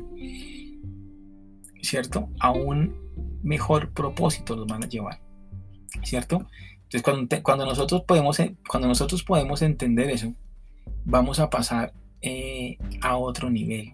¿Cierto? 1.81 2.29
A 2.39 2.51
un 2.51 2.95
mejor 3.43 3.91
propósito 3.91 4.55
los 4.55 4.67
van 4.67 4.83
a 4.83 4.87
llevar. 4.87 5.19
¿Cierto? 6.03 6.47
Entonces 6.89 7.41
cuando, 7.43 7.65
nosotros, 7.65 8.03
podemos, 8.07 8.37
cuando 8.67 8.87
nosotros 8.87 9.23
podemos 9.23 9.61
entender 9.61 10.09
eso, 10.09 10.33
vamos 11.03 11.39
a 11.39 11.49
pasar 11.49 11.93
eh, 12.21 12.77
a 13.01 13.17
otro 13.17 13.49
nivel. 13.49 13.93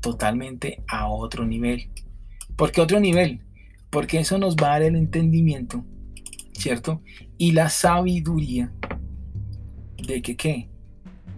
Totalmente 0.00 0.82
a 0.88 1.08
otro 1.08 1.46
nivel. 1.46 1.90
¿Por 2.56 2.72
qué 2.72 2.80
otro 2.80 3.00
nivel? 3.00 3.45
Porque 3.96 4.18
eso 4.18 4.36
nos 4.36 4.56
va 4.56 4.66
a 4.66 4.70
dar 4.72 4.82
el 4.82 4.94
entendimiento, 4.94 5.82
¿cierto? 6.52 7.00
Y 7.38 7.52
la 7.52 7.70
sabiduría 7.70 8.70
de 10.06 10.20
que 10.20 10.36
qué? 10.36 10.68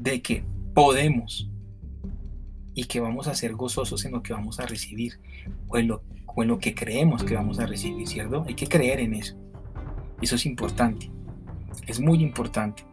De 0.00 0.20
que 0.20 0.42
podemos 0.74 1.48
y 2.74 2.86
que 2.86 2.98
vamos 2.98 3.28
a 3.28 3.36
ser 3.36 3.52
gozosos 3.52 4.04
en 4.06 4.10
lo 4.10 4.24
que 4.24 4.32
vamos 4.32 4.58
a 4.58 4.66
recibir 4.66 5.20
o 5.68 5.78
lo, 5.78 6.02
en 6.36 6.48
lo 6.48 6.58
que 6.58 6.74
creemos 6.74 7.22
que 7.22 7.36
vamos 7.36 7.60
a 7.60 7.66
recibir, 7.66 8.08
¿cierto? 8.08 8.44
Hay 8.48 8.54
que 8.54 8.66
creer 8.66 8.98
en 8.98 9.14
eso. 9.14 9.36
Eso 10.20 10.34
es 10.34 10.44
importante. 10.44 11.12
Es 11.86 12.00
muy 12.00 12.20
importante. 12.20 12.84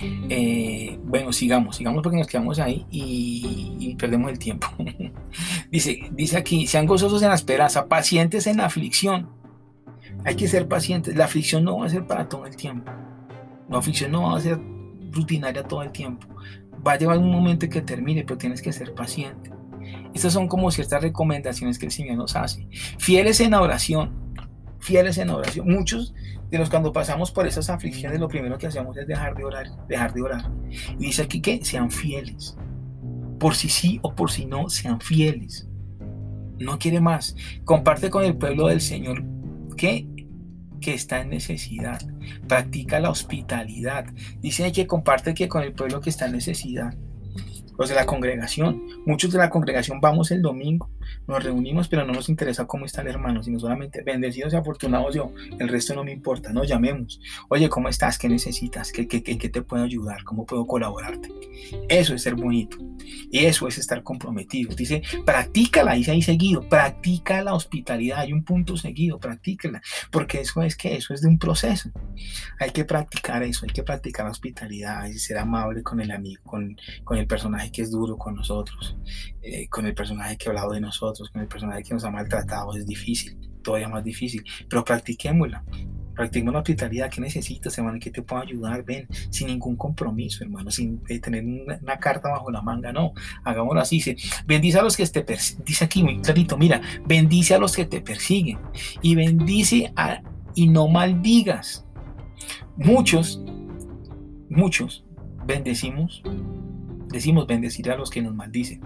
Eh, 0.00 0.98
bueno, 1.04 1.32
sigamos, 1.32 1.76
sigamos 1.76 2.02
porque 2.02 2.18
nos 2.18 2.26
quedamos 2.26 2.58
ahí 2.58 2.84
y, 2.90 3.94
perdemos 3.98 4.30
el 4.30 4.38
tiempo. 4.38 4.66
dice, 5.70 6.10
dice 6.12 6.36
aquí, 6.36 6.66
sean 6.66 6.86
gozosos 6.86 7.22
en 7.22 7.28
la 7.28 7.34
esperanza, 7.34 7.86
pacientes 7.86 8.46
en 8.46 8.58
la 8.58 8.66
aflicción. 8.66 9.30
Hay 10.24 10.36
que 10.36 10.48
ser 10.48 10.68
pacientes. 10.68 11.16
La 11.16 11.26
aflicción 11.26 11.64
no 11.64 11.78
va 11.78 11.86
a 11.86 11.90
ser 11.90 12.06
para 12.06 12.28
todo 12.28 12.46
el 12.46 12.56
tiempo. 12.56 12.90
La 13.68 13.78
aflicción 13.78 14.12
no 14.12 14.22
va 14.22 14.38
a 14.38 14.40
ser 14.40 14.58
rutinaria 15.10 15.62
todo 15.62 15.82
el 15.82 15.92
tiempo. 15.92 16.26
Va 16.86 16.92
a 16.92 16.98
llevar 16.98 17.18
un 17.18 17.30
momento 17.30 17.68
que 17.68 17.80
termine, 17.80 18.24
pero 18.24 18.38
tienes 18.38 18.60
que 18.60 18.72
ser 18.72 18.94
paciente. 18.94 19.50
Estas 20.12 20.32
son 20.32 20.48
como 20.48 20.70
ciertas 20.70 21.02
recomendaciones 21.02 21.78
que 21.78 21.86
el 21.86 21.92
Señor 21.92 22.16
nos 22.16 22.36
hace. 22.36 22.68
Fieles 22.98 23.40
en 23.40 23.52
la 23.52 23.62
oración. 23.62 24.23
Fieles 24.84 25.16
en 25.16 25.30
oración. 25.30 25.66
Muchos 25.66 26.14
de 26.50 26.58
los 26.58 26.68
cuando 26.68 26.92
pasamos 26.92 27.30
por 27.30 27.46
esas 27.46 27.70
aflicciones, 27.70 28.20
lo 28.20 28.28
primero 28.28 28.58
que 28.58 28.66
hacemos 28.66 28.94
es 28.98 29.06
dejar 29.06 29.34
de 29.34 29.42
orar, 29.42 29.66
dejar 29.88 30.12
de 30.12 30.20
orar. 30.20 30.50
Y 30.98 31.06
dice 31.06 31.22
aquí 31.22 31.40
que 31.40 31.64
sean 31.64 31.90
fieles. 31.90 32.54
Por 33.40 33.54
si 33.54 33.70
sí 33.70 33.98
o 34.02 34.14
por 34.14 34.30
si 34.30 34.44
no, 34.44 34.68
sean 34.68 35.00
fieles. 35.00 35.66
No 36.58 36.78
quiere 36.78 37.00
más. 37.00 37.34
Comparte 37.64 38.10
con 38.10 38.24
el 38.24 38.36
pueblo 38.36 38.68
del 38.68 38.82
Señor 38.82 39.24
que 39.74 40.06
que 40.82 40.92
está 40.92 41.22
en 41.22 41.30
necesidad. 41.30 42.02
Practica 42.46 43.00
la 43.00 43.08
hospitalidad. 43.08 44.04
Dice 44.40 44.70
que 44.70 44.86
comparte 44.86 45.32
que 45.32 45.48
con 45.48 45.62
el 45.62 45.72
pueblo 45.72 46.02
que 46.02 46.10
está 46.10 46.26
en 46.26 46.32
necesidad 46.32 46.94
los 47.78 47.88
de 47.88 47.94
la 47.94 48.06
congregación. 48.06 48.82
Muchos 49.06 49.32
de 49.32 49.38
la 49.38 49.50
congregación 49.50 50.00
vamos 50.00 50.30
el 50.30 50.42
domingo, 50.42 50.90
nos 51.26 51.42
reunimos, 51.42 51.88
pero 51.88 52.04
no 52.04 52.12
nos 52.12 52.28
interesa 52.28 52.66
cómo 52.66 52.86
está 52.86 53.02
el 53.02 53.08
hermano, 53.08 53.42
sino 53.42 53.58
solamente 53.58 54.02
bendecidos 54.02 54.52
y 54.52 54.56
afortunados 54.56 55.14
yo. 55.14 55.32
El 55.58 55.68
resto 55.68 55.94
no 55.94 56.04
me 56.04 56.12
importa, 56.12 56.52
no 56.52 56.64
llamemos. 56.64 57.20
Oye, 57.48 57.68
¿cómo 57.68 57.88
estás? 57.88 58.18
¿Qué 58.18 58.28
necesitas? 58.28 58.92
¿Qué, 58.92 59.06
qué, 59.06 59.22
qué, 59.22 59.48
te 59.48 59.62
puedo 59.62 59.84
ayudar? 59.84 60.24
¿Cómo 60.24 60.46
puedo 60.46 60.66
colaborarte? 60.66 61.28
Eso 61.88 62.14
es 62.14 62.22
ser 62.22 62.34
bonito. 62.34 62.76
Eso 63.32 63.68
es 63.68 63.78
estar 63.78 64.02
comprometido. 64.02 64.74
Dice, 64.74 65.02
practícala, 65.24 65.94
dice 65.94 66.12
ahí 66.12 66.22
seguido, 66.22 66.68
practica 66.68 67.42
la 67.42 67.54
hospitalidad. 67.54 68.20
Hay 68.20 68.32
un 68.32 68.44
punto 68.44 68.76
seguido, 68.76 69.18
practícala. 69.18 69.82
Porque 70.10 70.40
eso 70.40 70.62
es 70.62 70.76
que 70.76 70.96
eso 70.96 71.14
es 71.14 71.22
de 71.22 71.28
un 71.28 71.38
proceso. 71.38 71.90
Hay 72.60 72.70
que 72.70 72.84
practicar 72.84 73.42
eso, 73.42 73.66
hay 73.66 73.72
que 73.72 73.82
practicar 73.82 74.26
la 74.26 74.32
hospitalidad, 74.32 75.02
hay 75.02 75.12
que 75.12 75.18
ser 75.18 75.38
amable 75.38 75.82
con 75.82 76.00
el 76.00 76.10
amigo, 76.10 76.42
con, 76.44 76.76
con 77.04 77.18
el 77.18 77.26
personaje 77.26 77.63
que 77.70 77.82
es 77.82 77.90
duro 77.90 78.16
con 78.16 78.34
nosotros, 78.34 78.96
eh, 79.42 79.68
con 79.68 79.86
el 79.86 79.94
personaje 79.94 80.36
que 80.36 80.48
ha 80.48 80.50
hablado 80.50 80.72
de 80.72 80.80
nosotros, 80.80 81.30
con 81.30 81.42
el 81.42 81.48
personaje 81.48 81.82
que 81.82 81.94
nos 81.94 82.04
ha 82.04 82.10
maltratado, 82.10 82.74
es 82.76 82.86
difícil, 82.86 83.38
todavía 83.62 83.88
más 83.88 84.04
difícil, 84.04 84.44
pero 84.68 84.84
practiquémosla. 84.84 85.64
Practiquemos 86.14 86.52
la 86.52 86.60
hospitalidad 86.60 87.10
que 87.10 87.20
necesitas, 87.20 87.76
hermano, 87.76 87.98
que 87.98 88.10
te 88.10 88.22
pueda 88.22 88.42
ayudar, 88.42 88.84
ven, 88.84 89.08
sin 89.30 89.48
ningún 89.48 89.76
compromiso, 89.76 90.44
hermano, 90.44 90.70
sin 90.70 91.02
eh, 91.08 91.18
tener 91.18 91.44
una, 91.44 91.98
carta 91.98 92.30
bajo 92.30 92.52
la 92.52 92.62
manga, 92.62 92.92
no, 92.92 93.12
hagámoslo 93.42 93.80
así, 93.80 93.96
dice, 93.96 94.16
bendice 94.46 94.78
a 94.78 94.82
los 94.82 94.96
que 94.96 95.04
te 95.06 95.22
persiguen, 95.22 95.64
dice 95.64 95.84
aquí 95.84 96.04
muy 96.04 96.20
clarito, 96.20 96.56
mira, 96.56 96.80
bendice 97.04 97.54
a 97.54 97.58
los 97.58 97.74
que 97.74 97.84
te 97.84 98.00
persiguen 98.00 98.58
y 99.02 99.16
bendice 99.16 99.92
a, 99.96 100.22
y 100.54 100.68
no 100.68 100.86
maldigas. 100.86 101.84
Muchos, 102.76 103.40
muchos 104.48 105.04
bendecimos 105.46 106.22
Decimos 107.14 107.46
bendecir 107.46 107.92
a 107.92 107.96
los 107.96 108.10
que 108.10 108.20
nos 108.20 108.34
maldicen, 108.34 108.80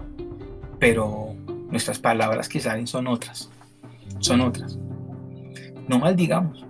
pero 0.77 1.33
nuestras 1.71 1.97
palabras 1.97 2.47
que 2.47 2.59
salen 2.59 2.85
son 2.85 3.07
otras, 3.07 3.49
son 4.19 4.41
otras. 4.41 4.77
No 5.87 5.97
maldigamos, 5.97 6.63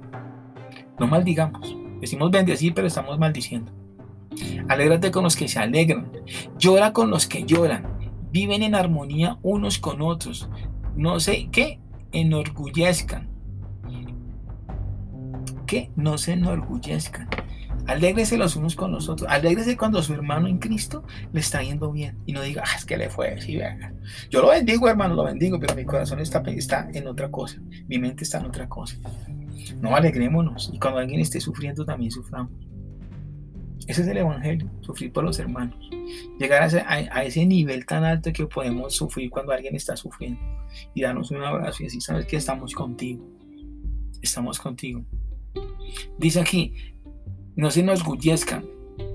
no 0.97 1.05
maldigamos. 1.05 1.75
Decimos 1.99 2.31
bendecir, 2.31 2.73
pero 2.73 2.87
estamos 2.87 3.19
maldiciendo. 3.19 3.73
Alégrate 4.69 5.11
con 5.11 5.25
los 5.25 5.35
que 5.35 5.49
se 5.49 5.59
alegran, 5.59 6.09
llora 6.57 6.93
con 6.93 7.09
los 7.09 7.27
que 7.27 7.43
lloran, 7.43 7.85
viven 8.31 8.63
en 8.63 8.73
armonía 8.73 9.37
unos 9.41 9.79
con 9.79 10.01
otros. 10.01 10.49
No 10.95 11.19
sé 11.19 11.49
qué, 11.51 11.81
enorgullezcan. 12.13 13.27
Que 15.67 15.91
no 15.97 16.17
se 16.17 16.31
enorgullezcan. 16.31 17.27
Alégrese 17.89 18.37
los 18.37 18.55
unos 18.55 18.75
con 18.75 18.91
los 18.91 19.09
otros. 19.09 19.27
Alégrese 19.31 19.75
cuando 19.75 20.03
su 20.03 20.13
hermano 20.13 20.47
en 20.47 20.59
Cristo 20.59 21.03
le 21.33 21.39
está 21.39 21.63
yendo 21.63 21.91
bien. 21.91 22.19
Y 22.27 22.33
no 22.33 22.43
diga, 22.43 22.63
ah, 22.63 22.75
es 22.77 22.85
que 22.85 22.95
le 22.97 23.09
fue. 23.09 23.41
Sí, 23.41 23.59
Yo 24.29 24.41
lo 24.41 24.49
bendigo, 24.49 24.87
hermano, 24.87 25.15
lo 25.15 25.23
bendigo, 25.23 25.59
pero 25.59 25.73
mi 25.73 25.85
corazón 25.85 26.19
está, 26.19 26.43
está 26.51 26.87
en 26.93 27.07
otra 27.07 27.31
cosa. 27.31 27.59
Mi 27.87 27.97
mente 27.97 28.25
está 28.25 28.37
en 28.37 28.45
otra 28.45 28.69
cosa. 28.69 28.95
No 29.81 29.95
alegrémonos. 29.95 30.69
Y 30.71 30.77
cuando 30.77 30.99
alguien 30.99 31.19
esté 31.19 31.41
sufriendo, 31.41 31.83
también 31.83 32.11
suframos. 32.11 32.51
Ese 33.87 34.03
es 34.03 34.07
el 34.07 34.17
Evangelio, 34.17 34.69
sufrir 34.81 35.11
por 35.11 35.23
los 35.23 35.39
hermanos. 35.39 35.89
Llegar 36.39 36.61
a 36.61 36.67
ese, 36.67 36.81
a 36.81 37.23
ese, 37.23 37.43
nivel 37.47 37.87
tan 37.87 38.03
alto 38.03 38.31
que 38.31 38.45
podemos 38.45 38.93
sufrir 38.93 39.31
cuando 39.31 39.51
alguien 39.51 39.75
está 39.75 39.97
sufriendo. 39.97 40.39
Y 40.93 41.01
darnos 41.01 41.31
un 41.31 41.43
abrazo 41.43 41.81
y 41.81 41.85
decir, 41.87 42.03
sabes 42.03 42.27
que 42.27 42.37
estamos 42.37 42.75
contigo. 42.75 43.27
Estamos 44.21 44.59
contigo. 44.59 45.03
Dice 46.19 46.39
aquí, 46.39 46.75
no 47.59 47.71
se 47.71 47.83
nos 47.83 48.05
gullezcan, 48.05 48.65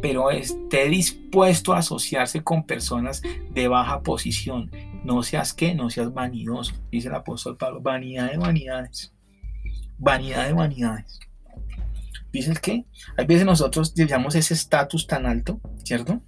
pero 0.03 0.31
esté 0.31 0.91
dispuesto 0.91 1.73
a 1.73 1.79
asociarse 1.79 2.43
con 2.43 2.67
personas 2.67 3.23
de 3.51 3.69
baja 3.69 4.03
posición. 4.03 4.71
No 5.03 5.23
seas 5.23 5.55
que, 5.55 5.75
no 5.75 5.89
seas 5.89 6.13
vanidoso, 6.13 6.75
dice 6.93 7.09
el 7.09 7.15
apóstol 7.15 7.57
Pablo. 7.57 7.81
Vanidad 7.81 8.31
de 8.31 8.37
vanidades. 8.37 9.15
Vanidad 9.97 10.47
de 10.47 10.53
vanidades. 10.53 11.19
Dices 12.35 12.61
que 12.61 12.85
hay 13.17 13.25
veces 13.25 13.47
nosotros 13.47 13.95
llevamos 13.95 14.35
ese 14.35 14.53
estatus 14.53 15.07
tan 15.07 15.25
alto, 15.25 15.59
¿cierto? 15.83 16.21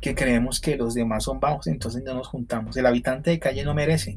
Que 0.00 0.14
creemos 0.14 0.60
que 0.60 0.76
los 0.76 0.94
demás 0.94 1.24
son 1.24 1.40
bajos, 1.40 1.66
entonces 1.66 2.02
no 2.02 2.14
nos 2.14 2.28
juntamos. 2.28 2.74
El 2.78 2.86
habitante 2.86 3.28
de 3.28 3.38
calle 3.38 3.64
no 3.64 3.74
merece 3.74 4.16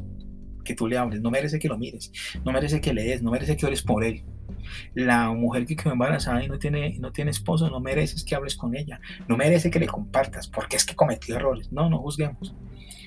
que 0.64 0.76
tú 0.76 0.88
le 0.88 0.98
hables, 0.98 1.20
no 1.20 1.30
merece 1.30 1.60
que 1.60 1.68
lo 1.68 1.78
mires, 1.78 2.10
no 2.46 2.54
merece 2.54 2.80
que 2.80 2.94
le 2.94 3.04
des, 3.04 3.22
no 3.22 3.32
merece 3.32 3.58
que 3.58 3.66
ores 3.66 3.82
por 3.82 4.06
él. 4.06 4.24
La 4.94 5.30
mujer 5.32 5.66
que 5.66 5.76
quedó 5.76 5.94
embarazada 5.94 6.44
y 6.44 6.48
no 6.48 6.60
tiene, 6.60 6.98
no 7.00 7.12
tiene 7.12 7.32
esposo, 7.32 7.70
no 7.70 7.80
mereces 7.80 8.24
que 8.24 8.36
hables 8.36 8.56
con 8.56 8.76
ella, 8.76 9.00
no 9.28 9.38
merece 9.38 9.70
que 9.72 9.80
le 9.80 9.88
compartas, 9.88 10.48
porque 10.48 10.76
es 10.76 10.86
que 10.86 10.96
cometió 10.96 11.36
errores. 11.36 11.72
No, 11.72 11.90
no 11.90 12.00
juzguemos. 12.00 12.56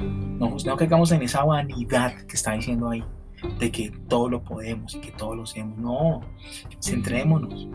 No, 0.01 0.57
no 0.65 0.77
caigamos 0.77 1.13
en 1.13 1.23
esa 1.23 1.45
vanidad 1.45 2.15
que 2.27 2.37
está 2.37 2.53
diciendo 2.53 2.91
ahí, 2.91 3.03
de 3.59 3.71
que 3.71 3.91
todo 4.09 4.29
lo 4.29 4.43
podemos 4.43 4.95
y 4.95 5.01
que 5.01 5.11
todo 5.11 5.35
lo 5.35 5.45
hacemos. 5.45 5.79
No, 5.79 6.21
centrémonos. 6.83 7.69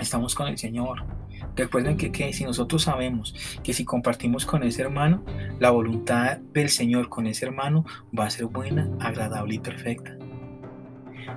Estamos 0.00 0.34
con 0.34 0.48
el 0.48 0.58
Señor. 0.58 1.04
Recuerden 1.54 1.98
que, 1.98 2.10
que, 2.10 2.32
si 2.32 2.44
nosotros 2.44 2.82
sabemos 2.82 3.34
que 3.62 3.74
si 3.74 3.84
compartimos 3.84 4.46
con 4.46 4.62
ese 4.62 4.82
hermano, 4.82 5.22
la 5.58 5.70
voluntad 5.70 6.38
del 6.38 6.70
Señor 6.70 7.10
con 7.10 7.26
ese 7.26 7.44
hermano 7.44 7.84
va 8.18 8.26
a 8.26 8.30
ser 8.30 8.46
buena, 8.46 8.88
agradable 9.00 9.56
y 9.56 9.58
perfecta. 9.58 10.16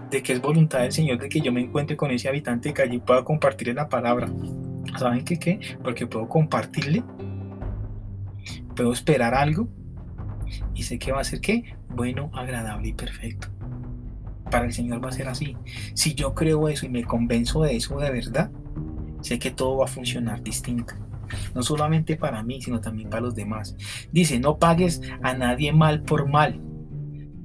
De 0.10 0.24
que 0.24 0.34
es 0.34 0.42
voluntad 0.42 0.80
del 0.80 0.92
Señor 0.92 1.20
de 1.20 1.30
que 1.30 1.42
yo 1.42 1.52
me 1.52 1.62
encuentre 1.62 1.98
con 1.98 2.12
ese 2.12 2.28
habitante 2.28 2.70
de 2.70 2.74
calle 2.74 2.96
y 2.96 3.00
pueda 3.00 3.24
compartirle 3.24 3.74
la 3.74 3.90
palabra. 3.90 4.30
¿Saben 4.98 5.26
qué 5.26 5.38
qué? 5.38 5.60
Porque 5.84 6.08
puedo 6.08 6.28
compartirle, 6.28 7.04
puedo 8.76 8.94
esperar 8.94 9.34
algo 9.34 9.68
y 10.74 10.84
sé 10.84 11.00
que 11.00 11.12
va 11.12 11.22
a 11.22 11.24
ser 11.24 11.42
qué? 11.42 11.76
Bueno, 11.90 12.30
agradable 12.34 12.90
y 12.90 12.94
perfecto. 12.94 13.48
Para 14.52 14.66
el 14.66 14.74
Señor 14.74 15.04
va 15.04 15.10
a 15.10 15.14
ser 15.14 15.28
así. 15.28 15.58
Si 15.94 16.14
yo 16.14 16.34
creo 16.34 16.70
eso 16.70 16.86
y 16.86 16.90
me 16.90 17.04
convenzo 17.04 17.64
de 17.64 17.76
eso 17.76 17.98
de 18.00 18.12
verdad, 18.12 18.52
sé 19.22 19.40
que 19.40 19.52
todo 19.52 19.78
va 19.78 19.86
a 19.86 19.90
funcionar 19.90 20.44
distinto. 20.44 20.94
No 21.54 21.64
solamente 21.64 22.16
para 22.16 22.44
mí, 22.44 22.62
sino 22.62 22.80
también 22.80 23.10
para 23.10 23.24
los 23.24 23.36
demás. 23.36 23.76
Dice, 24.12 24.40
no 24.40 24.58
pagues 24.58 25.02
a 25.24 25.34
nadie 25.34 25.74
mal 25.74 26.04
por 26.04 26.30
mal. 26.30 26.62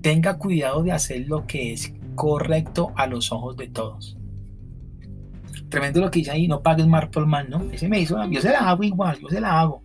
Tenga 0.03 0.37
cuidado 0.39 0.83
de 0.83 0.93
hacer 0.93 1.27
lo 1.27 1.47
que 1.47 1.73
es 1.73 1.95
correcto 2.21 2.93
a 2.97 3.07
los 3.07 3.33
ojos 3.33 3.57
de 3.57 3.69
todos. 3.69 4.19
Tremendo 5.71 6.03
lo 6.03 6.11
que 6.11 6.19
dice 6.19 6.33
ahí, 6.33 6.47
no 6.47 6.63
pagues 6.63 6.87
mal 6.87 7.09
por 7.09 7.25
mal, 7.25 7.49
¿no? 7.49 7.63
Ese 7.73 7.89
me 7.89 7.99
hizo, 7.99 8.23
yo 8.29 8.43
se 8.43 8.51
la 8.51 8.59
hago 8.59 8.83
igual, 8.83 9.19
yo 9.19 9.29
se 9.31 9.41
la 9.41 9.59
hago. 9.59 9.83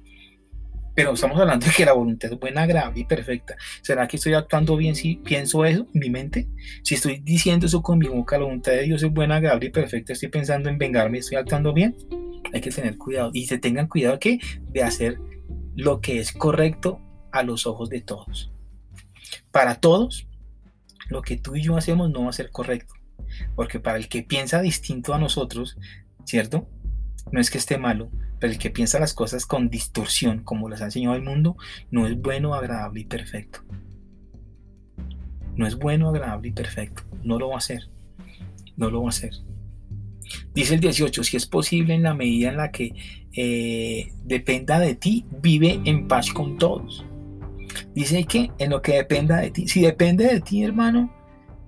Pero 0.94 1.14
estamos 1.14 1.40
hablando 1.40 1.66
de 1.66 1.72
que 1.72 1.86
la 1.86 1.94
voluntad 1.94 2.34
es 2.34 2.38
buena, 2.38 2.66
grave 2.66 3.00
y 3.00 3.06
perfecta. 3.06 3.56
¿Será 3.82 4.06
que 4.06 4.18
estoy 4.18 4.34
actuando 4.34 4.76
bien 4.76 4.96
si 4.96 5.16
pienso 5.16 5.64
eso 5.64 5.88
en 5.94 6.00
mi 6.02 6.10
mente? 6.10 6.50
Si 6.84 6.96
estoy 6.96 7.22
diciendo 7.24 7.68
eso 7.68 7.82
con 7.82 8.00
mi 8.00 8.08
boca, 8.08 8.38
la 8.38 8.44
voluntad 8.44 8.74
de 8.74 8.82
Dios 8.82 9.02
es 9.02 9.14
buena, 9.14 9.38
agradable 9.38 9.68
y 9.68 9.72
perfecta, 9.72 10.12
estoy 10.12 10.28
pensando 10.28 10.68
en 10.68 10.78
vengarme, 10.78 11.20
estoy 11.20 11.38
actuando 11.38 11.72
bien. 11.72 11.96
Hay 12.54 12.60
que 12.60 12.70
tener 12.70 12.98
cuidado. 12.98 13.32
Y 13.34 13.46
se 13.46 13.60
tengan 13.60 13.88
cuidado 13.88 14.20
que 14.20 14.40
de 14.74 14.84
hacer 14.84 15.22
lo 15.74 16.02
que 16.02 16.20
es 16.20 16.34
correcto 16.34 17.00
a 17.32 17.44
los 17.44 17.66
ojos 17.66 17.90
de 17.90 18.02
todos. 18.02 18.52
Para 19.52 19.76
todos, 19.76 20.28
lo 21.10 21.22
que 21.22 21.38
tú 21.38 21.56
y 21.56 21.62
yo 21.62 21.78
hacemos 21.78 22.10
no 22.10 22.24
va 22.24 22.30
a 22.30 22.34
ser 22.34 22.52
correcto. 22.52 22.94
Porque 23.56 23.80
para 23.80 23.98
el 23.98 24.08
que 24.08 24.24
piensa 24.24 24.62
distinto 24.62 25.14
a 25.14 25.20
nosotros, 25.20 25.78
¿cierto? 26.26 26.68
No 27.32 27.40
es 27.40 27.50
que 27.50 27.58
esté 27.58 27.78
malo, 27.78 28.12
pero 28.40 28.54
el 28.54 28.60
que 28.60 28.70
piensa 28.70 29.00
las 29.00 29.14
cosas 29.14 29.46
con 29.46 29.70
distorsión, 29.70 30.44
como 30.44 30.70
las 30.70 30.82
ha 30.82 30.86
enseñado 30.86 31.16
el 31.16 31.24
mundo, 31.24 31.58
no 31.92 32.08
es 32.08 32.20
bueno, 32.20 32.54
agradable 32.54 33.02
y 33.02 33.06
perfecto. 33.06 33.62
No 35.56 35.66
es 35.66 35.76
bueno, 35.76 36.10
agradable 36.10 36.50
y 36.50 36.52
perfecto. 36.52 37.04
No 37.24 37.40
lo 37.40 37.50
va 37.50 37.56
a 37.56 37.60
hacer. 37.60 37.90
No 38.76 38.90
lo 38.90 39.02
va 39.02 39.08
a 39.08 39.10
hacer. 39.10 39.32
Dice 40.54 40.76
el 40.76 40.80
18, 40.82 41.24
si 41.24 41.38
es 41.38 41.46
posible 41.46 41.94
en 41.94 42.04
la 42.04 42.14
medida 42.14 42.50
en 42.50 42.58
la 42.58 42.72
que 42.72 42.94
eh, 43.34 44.12
dependa 44.24 44.80
de 44.80 44.96
ti, 44.96 45.26
vive 45.42 45.82
en 45.86 46.08
paz 46.08 46.32
con 46.32 46.58
todos. 46.58 47.06
Dice 47.94 48.24
que 48.26 48.52
en 48.58 48.70
lo 48.72 48.82
que 48.82 48.96
dependa 48.96 49.38
de 49.38 49.52
ti, 49.52 49.68
si 49.68 49.82
depende 49.82 50.26
de 50.26 50.42
ti, 50.42 50.64
hermano, 50.64 51.12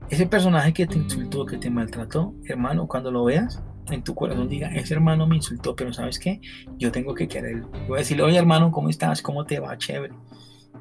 ese 0.09 0.25
personaje 0.25 0.73
que 0.73 0.87
te 0.87 0.97
insultó, 0.97 1.45
que 1.45 1.57
te 1.57 1.69
maltrató, 1.69 2.33
hermano, 2.45 2.87
cuando 2.87 3.11
lo 3.11 3.25
veas, 3.25 3.61
en 3.89 4.03
tu 4.03 4.15
corazón 4.15 4.49
diga, 4.49 4.69
ese 4.69 4.93
hermano 4.93 5.27
me 5.27 5.37
insultó, 5.37 5.75
pero 5.75 5.93
¿sabes 5.93 6.19
qué? 6.19 6.41
Yo 6.77 6.91
tengo 6.91 7.13
que 7.13 7.27
quererlo. 7.27 7.69
Voy 7.87 7.97
a 7.97 7.99
decirle, 7.99 8.23
oye 8.23 8.37
hermano, 8.37 8.71
¿cómo 8.71 8.89
estás? 8.89 9.21
¿Cómo 9.21 9.45
te 9.45 9.59
va? 9.59 9.77
Chévere. 9.77 10.13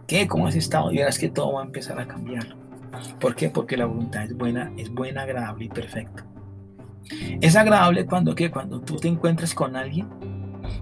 ¿Qué? 0.07 0.27
¿Cómo 0.29 0.47
has 0.47 0.57
estado? 0.57 0.93
Y 0.93 0.99
verás 0.99 1.19
que 1.19 1.29
todo 1.29 1.55
va 1.55 1.63
a 1.63 1.65
empezar 1.65 1.99
a 1.99 2.07
cambiar. 2.07 2.57
¿Por 3.21 3.35
qué? 3.35 3.51
Porque 3.51 3.77
la 3.77 3.87
voluntad 3.87 4.25
es 4.25 4.37
buena, 4.37 4.73
es 4.77 4.91
buena, 4.91 5.23
agradable 5.23 5.67
y 5.67 5.69
perfecta. 5.69 6.27
Es 7.41 7.57
agradable 7.57 8.07
cuando, 8.07 8.35
¿qué? 8.35 8.51
Cuando 8.51 8.81
tú 8.81 8.97
te 8.97 9.09
encuentras 9.09 9.55
con 9.55 9.77
alguien 9.77 10.09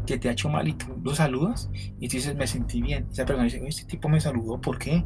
que 0.06 0.18
te 0.18 0.28
ha 0.28 0.32
hecho 0.32 0.48
mal 0.48 0.66
y 0.68 0.74
tú 0.74 0.86
lo 1.02 1.14
saludas 1.14 1.70
y 1.98 2.08
tú 2.08 2.16
dices, 2.16 2.34
me 2.36 2.46
sentí 2.46 2.82
bien. 2.82 3.06
Esa 3.10 3.24
persona 3.24 3.44
dice, 3.44 3.62
este 3.66 3.84
tipo 3.84 4.08
me 4.08 4.20
saludó, 4.20 4.60
¿por 4.60 4.78
qué? 4.78 5.04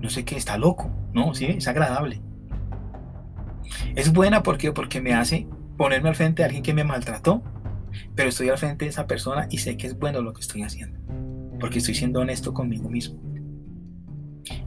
No 0.00 0.10
sé 0.10 0.24
qué, 0.24 0.36
está 0.36 0.58
loco. 0.58 0.90
No, 1.12 1.34
sí, 1.34 1.46
es 1.46 1.68
agradable. 1.68 2.20
Es 3.94 4.12
buena 4.12 4.42
porque 4.42 4.72
porque 4.72 5.00
me 5.00 5.14
hace 5.14 5.48
ponerme 5.76 6.08
al 6.08 6.14
frente 6.14 6.42
de 6.42 6.46
alguien 6.46 6.62
que 6.62 6.74
me 6.74 6.84
maltrató, 6.84 7.42
pero 8.14 8.28
estoy 8.28 8.48
al 8.48 8.58
frente 8.58 8.84
de 8.84 8.90
esa 8.90 9.06
persona 9.06 9.46
y 9.50 9.58
sé 9.58 9.76
que 9.76 9.86
es 9.86 9.98
bueno 9.98 10.22
lo 10.22 10.32
que 10.32 10.40
estoy 10.40 10.62
haciendo, 10.62 10.98
porque 11.60 11.78
estoy 11.78 11.94
siendo 11.94 12.20
honesto 12.20 12.52
conmigo 12.54 12.88
mismo. 12.88 13.20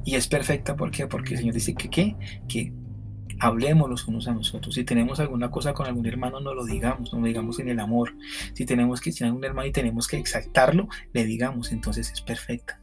Y 0.03 0.15
es 0.15 0.27
perfecta 0.27 0.75
¿por 0.75 0.91
porque 1.07 1.33
el 1.33 1.39
Señor 1.39 1.53
dice 1.53 1.73
que, 1.73 1.89
¿qué? 1.89 2.15
que 2.47 2.73
hablemos 3.39 3.89
los 3.89 4.07
unos 4.07 4.27
a 4.27 4.33
nosotros. 4.33 4.75
Si 4.75 4.83
tenemos 4.83 5.19
alguna 5.19 5.49
cosa 5.51 5.73
con 5.73 5.87
algún 5.87 6.05
hermano, 6.05 6.39
no 6.39 6.53
lo 6.53 6.65
digamos, 6.65 7.13
no 7.13 7.19
lo 7.19 7.25
digamos 7.25 7.59
en 7.59 7.69
el 7.69 7.79
amor. 7.79 8.13
Si 8.53 8.65
tenemos 8.65 9.01
que 9.01 9.11
tener 9.11 9.33
un 9.33 9.43
hermano 9.43 9.67
y 9.67 9.71
tenemos 9.71 10.07
que 10.07 10.17
exaltarlo, 10.17 10.87
le 11.13 11.25
digamos, 11.25 11.71
entonces 11.71 12.11
es 12.11 12.21
perfecta. 12.21 12.81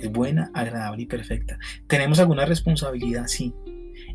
Es 0.00 0.10
buena, 0.10 0.50
agradable 0.54 1.02
y 1.02 1.06
perfecta. 1.06 1.58
¿Tenemos 1.86 2.18
alguna 2.18 2.44
responsabilidad? 2.46 3.26
Sí 3.26 3.54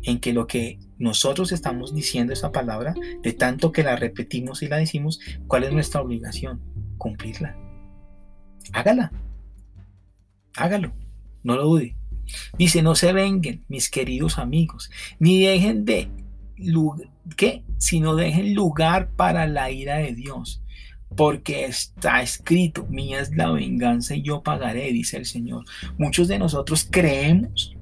en 0.04 0.20
que 0.20 0.32
lo 0.32 0.46
que 0.46 0.78
nosotros 0.98 1.52
estamos 1.52 1.94
diciendo 1.94 2.32
esa 2.32 2.52
palabra, 2.52 2.94
de 3.22 3.32
tanto 3.32 3.72
que 3.72 3.82
la 3.82 3.96
repetimos 3.96 4.62
y 4.62 4.68
la 4.68 4.76
decimos, 4.76 5.20
¿cuál 5.46 5.64
es 5.64 5.72
nuestra 5.72 6.00
obligación? 6.00 6.60
Cumplirla. 6.98 7.56
Hágala. 8.72 9.12
Hágalo. 10.56 10.92
No 11.42 11.56
lo 11.56 11.64
dude. 11.64 11.96
Dice, 12.56 12.82
no 12.82 12.94
se 12.94 13.12
vengan, 13.12 13.64
mis 13.68 13.90
queridos 13.90 14.38
amigos, 14.38 14.90
ni 15.18 15.40
dejen 15.42 15.84
de, 15.84 16.08
¿qué? 17.36 17.64
Sino 17.78 18.16
dejen 18.16 18.54
lugar 18.54 19.10
para 19.10 19.46
la 19.46 19.70
ira 19.70 19.96
de 19.96 20.14
Dios. 20.14 20.62
Porque 21.16 21.64
está 21.64 22.22
escrito, 22.22 22.86
mía 22.90 23.20
es 23.20 23.34
la 23.34 23.50
venganza 23.50 24.14
y 24.14 24.22
yo 24.22 24.42
pagaré, 24.42 24.92
dice 24.92 25.16
el 25.16 25.24
Señor. 25.24 25.64
Muchos 25.96 26.28
de 26.28 26.38
nosotros 26.38 26.86
creemos 26.90 27.74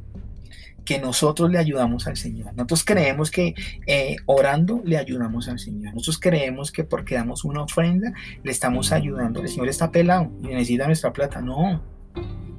que 0.87 0.99
nosotros 1.01 1.51
le 1.51 1.59
ayudamos 1.59 2.07
al 2.07 2.17
Señor. 2.17 2.55
Nosotros 2.55 2.85
creemos 2.85 3.31
que 3.31 3.55
eh, 3.87 4.17
orando 4.25 4.81
le 4.85 4.97
ayudamos 4.97 5.49
al 5.49 5.59
Señor. 5.59 5.93
Nosotros 5.93 6.19
creemos 6.19 6.73
que 6.73 6.85
porque 6.85 7.17
damos 7.17 7.45
una 7.45 7.63
ofrenda 7.63 8.15
le 8.43 8.53
estamos 8.53 8.93
ayudando. 8.93 9.43
El 9.43 9.49
Señor 9.49 9.69
está 9.69 9.91
pelado 9.91 10.31
y 10.43 10.47
necesita 10.47 10.87
nuestra 10.87 11.13
plata. 11.13 11.43
No. 11.43 11.96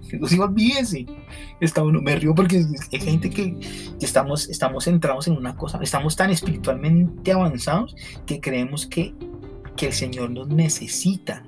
Se 0.02 0.40
olvídese. 0.40 1.06
Está 1.60 1.84
uno, 1.84 2.02
me 2.02 2.16
río 2.16 2.34
porque 2.34 2.66
hay 2.92 3.00
gente 3.00 3.30
que, 3.30 3.58
estamos, 4.00 4.48
estamos 4.50 4.86
centrados 4.86 5.28
en 5.28 5.38
una 5.38 5.56
cosa. 5.56 5.80
Estamos 5.82 6.16
tan 6.16 6.30
espiritualmente 6.30 7.32
avanzados 7.32 7.96
que 8.26 8.40
creemos 8.40 8.86
que, 8.86 9.14
que 9.76 9.88
el 9.88 9.94
Señor 9.94 10.32
nos 10.32 10.48
necesita 10.48 11.44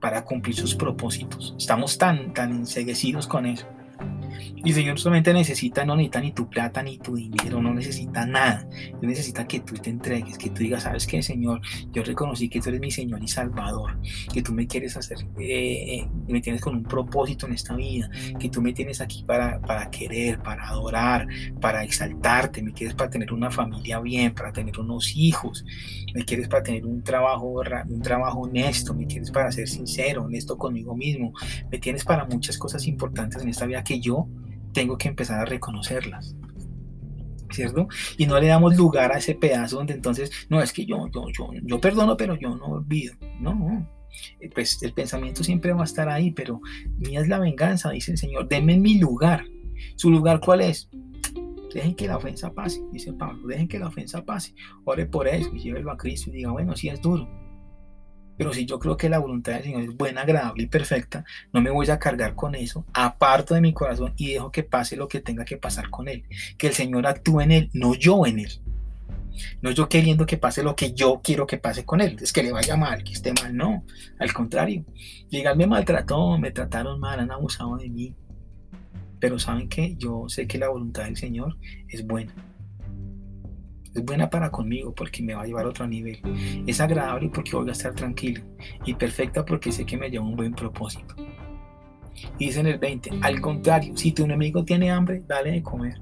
para 0.00 0.24
cumplir 0.24 0.54
sus 0.54 0.74
propósitos. 0.74 1.54
Estamos 1.58 1.98
tan, 1.98 2.32
tan 2.32 2.52
enseguecidos 2.52 3.26
con 3.26 3.46
eso. 3.46 3.66
Y 4.64 4.72
Señor 4.72 4.98
solamente 4.98 5.32
necesita, 5.32 5.84
no 5.84 5.94
necesita 5.96 6.20
ni 6.20 6.32
tu 6.32 6.48
plata 6.48 6.82
ni 6.82 6.98
tu 6.98 7.14
dinero, 7.14 7.60
no 7.60 7.72
necesita 7.72 8.26
nada. 8.26 8.66
Él 8.72 9.08
necesita 9.08 9.46
que 9.46 9.60
tú 9.60 9.74
te 9.74 9.90
entregues, 9.90 10.38
que 10.38 10.50
tú 10.50 10.62
digas, 10.62 10.82
sabes 10.82 11.06
qué, 11.06 11.22
Señor, 11.22 11.60
yo 11.92 12.02
reconocí 12.02 12.48
que 12.48 12.60
tú 12.60 12.70
eres 12.70 12.80
mi 12.80 12.90
Señor 12.90 13.22
y 13.22 13.28
Salvador, 13.28 13.98
que 14.32 14.42
tú 14.42 14.52
me 14.52 14.66
quieres 14.66 14.96
hacer, 14.96 15.18
eh, 15.38 15.98
eh, 15.98 16.08
me 16.28 16.40
tienes 16.40 16.60
con 16.60 16.74
un 16.74 16.84
propósito 16.84 17.46
en 17.46 17.52
esta 17.52 17.76
vida, 17.76 18.10
que 18.38 18.48
tú 18.48 18.60
me 18.60 18.72
tienes 18.72 19.00
aquí 19.00 19.24
para, 19.24 19.60
para 19.60 19.90
querer, 19.90 20.40
para 20.40 20.68
adorar, 20.68 21.26
para 21.60 21.84
exaltarte, 21.84 22.62
me 22.62 22.72
quieres 22.72 22.94
para 22.94 23.10
tener 23.10 23.32
una 23.32 23.50
familia 23.50 24.00
bien, 24.00 24.34
para 24.34 24.52
tener 24.52 24.78
unos 24.80 25.14
hijos, 25.16 25.64
me 26.14 26.24
quieres 26.24 26.48
para 26.48 26.62
tener 26.62 26.86
un 26.86 27.02
trabajo, 27.02 27.62
un 27.88 28.02
trabajo 28.02 28.40
honesto, 28.40 28.94
me 28.94 29.06
quieres 29.06 29.30
para 29.30 29.52
ser 29.52 29.68
sincero, 29.68 30.24
honesto 30.24 30.56
conmigo 30.56 30.96
mismo, 30.96 31.32
me 31.70 31.78
tienes 31.78 32.04
para 32.04 32.24
muchas 32.24 32.58
cosas 32.58 32.86
importantes 32.86 33.42
en 33.42 33.48
esta 33.48 33.66
vida 33.66 33.84
que 33.84 34.00
yo 34.00 34.28
tengo 34.76 34.98
que 34.98 35.08
empezar 35.08 35.40
a 35.40 35.46
reconocerlas. 35.46 36.36
¿Cierto? 37.50 37.88
Y 38.18 38.26
no 38.26 38.38
le 38.38 38.48
damos 38.48 38.76
lugar 38.76 39.10
a 39.10 39.16
ese 39.16 39.34
pedazo 39.34 39.76
donde 39.76 39.94
entonces, 39.94 40.30
no, 40.50 40.60
es 40.60 40.70
que 40.74 40.84
yo, 40.84 41.08
yo, 41.14 41.24
yo, 41.32 41.48
yo 41.62 41.80
perdono, 41.80 42.14
pero 42.14 42.34
yo 42.38 42.54
no 42.54 42.66
olvido. 42.66 43.14
No, 43.40 43.88
eh, 44.38 44.50
pues 44.52 44.82
el 44.82 44.92
pensamiento 44.92 45.42
siempre 45.42 45.72
va 45.72 45.80
a 45.80 45.84
estar 45.84 46.10
ahí, 46.10 46.30
pero 46.30 46.60
mía 46.98 47.20
es 47.22 47.28
la 47.28 47.38
venganza, 47.38 47.90
dice 47.90 48.12
el 48.12 48.18
Señor. 48.18 48.48
Denme 48.48 48.76
mi 48.76 48.98
lugar. 48.98 49.46
¿Su 49.94 50.10
lugar 50.10 50.40
cuál 50.40 50.60
es? 50.60 50.90
Dejen 51.72 51.94
que 51.94 52.06
la 52.06 52.18
ofensa 52.18 52.52
pase, 52.52 52.82
dice 52.92 53.14
Pablo. 53.14 53.46
Dejen 53.46 53.68
que 53.68 53.78
la 53.78 53.88
ofensa 53.88 54.26
pase. 54.26 54.54
Ore 54.84 55.06
por 55.06 55.26
eso 55.26 55.50
y 55.54 55.60
llévelo 55.60 55.90
a 55.90 55.96
Cristo 55.96 56.28
y 56.28 56.34
diga, 56.34 56.50
bueno, 56.50 56.76
si 56.76 56.90
es 56.90 57.00
duro 57.00 57.26
pero 58.36 58.52
si 58.52 58.66
yo 58.66 58.78
creo 58.78 58.96
que 58.96 59.08
la 59.08 59.18
voluntad 59.18 59.54
del 59.54 59.64
Señor 59.64 59.82
es 59.82 59.96
buena, 59.96 60.22
agradable 60.22 60.64
y 60.64 60.66
perfecta, 60.66 61.24
no 61.52 61.60
me 61.60 61.70
voy 61.70 61.88
a 61.90 61.98
cargar 61.98 62.34
con 62.34 62.54
eso, 62.54 62.84
aparto 62.92 63.54
de 63.54 63.60
mi 63.60 63.72
corazón 63.72 64.12
y 64.16 64.32
dejo 64.32 64.50
que 64.52 64.62
pase 64.62 64.96
lo 64.96 65.08
que 65.08 65.20
tenga 65.20 65.44
que 65.44 65.56
pasar 65.56 65.90
con 65.90 66.08
Él. 66.08 66.24
Que 66.58 66.68
el 66.68 66.74
Señor 66.74 67.06
actúe 67.06 67.40
en 67.40 67.52
Él, 67.52 67.70
no 67.72 67.94
yo 67.94 68.26
en 68.26 68.40
Él. 68.40 68.60
No 69.60 69.70
yo 69.70 69.88
queriendo 69.88 70.24
que 70.24 70.38
pase 70.38 70.62
lo 70.62 70.74
que 70.74 70.92
yo 70.92 71.20
quiero 71.22 71.46
que 71.46 71.58
pase 71.58 71.84
con 71.84 72.00
Él. 72.00 72.16
Es 72.20 72.32
que 72.32 72.42
le 72.42 72.52
vaya 72.52 72.76
mal, 72.76 73.04
que 73.04 73.12
esté 73.12 73.32
mal, 73.32 73.54
no. 73.54 73.84
Al 74.18 74.32
contrario. 74.32 74.84
Llegar 75.28 75.56
me 75.56 75.66
maltrató, 75.66 76.38
me 76.38 76.50
trataron 76.50 77.00
mal, 77.00 77.20
han 77.20 77.30
abusado 77.30 77.76
de 77.76 77.88
mí. 77.88 78.14
Pero 79.18 79.38
saben 79.38 79.68
que 79.68 79.96
yo 79.96 80.26
sé 80.28 80.46
que 80.46 80.58
la 80.58 80.68
voluntad 80.68 81.04
del 81.04 81.16
Señor 81.16 81.56
es 81.88 82.06
buena 82.06 82.34
es 83.96 84.04
buena 84.04 84.28
para 84.28 84.50
conmigo 84.50 84.94
porque 84.94 85.22
me 85.22 85.34
va 85.34 85.42
a 85.42 85.46
llevar 85.46 85.66
a 85.66 85.70
otro 85.70 85.86
nivel. 85.86 86.20
Es 86.66 86.80
agradable 86.80 87.30
porque 87.32 87.56
voy 87.56 87.68
a 87.68 87.72
estar 87.72 87.94
tranquilo. 87.94 88.42
Y 88.84 88.94
perfecta 88.94 89.44
porque 89.44 89.72
sé 89.72 89.86
que 89.86 89.96
me 89.96 90.10
lleva 90.10 90.24
un 90.24 90.36
buen 90.36 90.52
propósito. 90.52 91.14
dice 92.38 92.60
en 92.60 92.66
el 92.66 92.78
20, 92.78 93.10
al 93.22 93.40
contrario, 93.40 93.96
si 93.96 94.12
tu 94.12 94.24
enemigo 94.24 94.64
tiene 94.64 94.90
hambre, 94.90 95.22
dale 95.26 95.52
de 95.52 95.62
comer. 95.62 96.00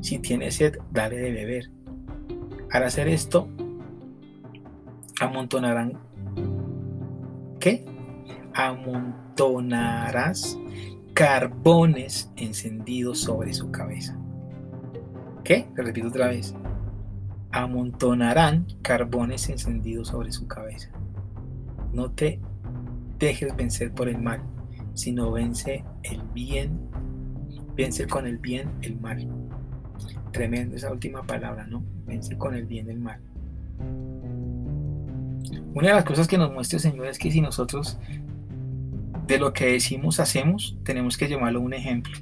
Si 0.00 0.18
tiene 0.18 0.50
sed, 0.50 0.78
dale 0.90 1.16
de 1.16 1.32
beber. 1.32 1.70
Al 2.70 2.84
hacer 2.84 3.08
esto, 3.08 3.48
amontonarán. 5.20 5.98
¿Qué? 7.58 7.84
Amontonarás 8.54 10.58
carbones 11.14 12.30
encendidos 12.36 13.20
sobre 13.20 13.54
su 13.54 13.70
cabeza. 13.70 14.18
¿Qué? 15.44 15.66
Te 15.74 15.82
repito 15.82 16.08
otra 16.08 16.28
vez. 16.28 16.54
Amontonarán 17.56 18.66
carbones 18.82 19.48
encendidos 19.48 20.08
sobre 20.08 20.32
su 20.32 20.48
cabeza. 20.48 20.90
No 21.92 22.10
te 22.10 22.40
dejes 23.20 23.54
vencer 23.54 23.92
por 23.92 24.08
el 24.08 24.18
mal, 24.18 24.42
sino 24.94 25.30
vence 25.30 25.84
el 26.02 26.20
bien, 26.34 26.80
vence 27.76 28.08
con 28.08 28.26
el 28.26 28.38
bien 28.38 28.72
el 28.82 28.98
mal. 28.98 29.28
Tremendo 30.32 30.74
esa 30.74 30.90
última 30.90 31.22
palabra, 31.22 31.64
¿no? 31.68 31.84
Vence 32.06 32.36
con 32.36 32.56
el 32.56 32.66
bien 32.66 32.90
el 32.90 32.98
mal. 32.98 33.20
Una 35.74 35.88
de 35.88 35.94
las 35.94 36.04
cosas 36.04 36.26
que 36.26 36.38
nos 36.38 36.52
muestra 36.52 36.78
el 36.78 36.82
Señor 36.82 37.06
es 37.06 37.20
que 37.20 37.30
si 37.30 37.40
nosotros 37.40 38.00
de 39.28 39.38
lo 39.38 39.52
que 39.52 39.66
decimos 39.66 40.18
hacemos, 40.18 40.76
tenemos 40.82 41.16
que 41.16 41.28
llevarlo 41.28 41.60
a 41.60 41.62
un 41.62 41.74
ejemplo. 41.74 42.18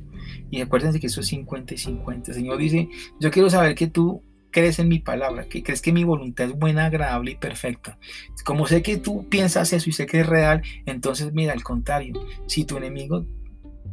Y 0.50 0.60
acuérdense 0.60 1.00
que 1.00 1.06
eso 1.06 1.22
es 1.22 1.28
50 1.28 1.72
y 1.72 1.78
50. 1.78 2.32
El 2.32 2.36
Señor 2.36 2.58
dice, 2.58 2.90
yo 3.18 3.30
quiero 3.30 3.48
saber 3.48 3.74
que 3.74 3.86
tú 3.86 4.22
crees 4.52 4.78
en 4.78 4.88
mi 4.88 5.00
palabra, 5.00 5.48
que 5.48 5.64
crees 5.64 5.82
que 5.82 5.92
mi 5.92 6.04
voluntad 6.04 6.46
es 6.46 6.56
buena, 6.56 6.86
agradable 6.86 7.32
y 7.32 7.36
perfecta. 7.36 7.98
Como 8.44 8.66
sé 8.68 8.82
que 8.82 8.98
tú 8.98 9.28
piensas 9.28 9.72
eso 9.72 9.90
y 9.90 9.92
sé 9.92 10.06
que 10.06 10.20
es 10.20 10.26
real, 10.26 10.62
entonces 10.86 11.32
mira, 11.32 11.52
al 11.52 11.64
contrario, 11.64 12.14
si 12.46 12.64
tu 12.64 12.76
enemigo 12.76 13.26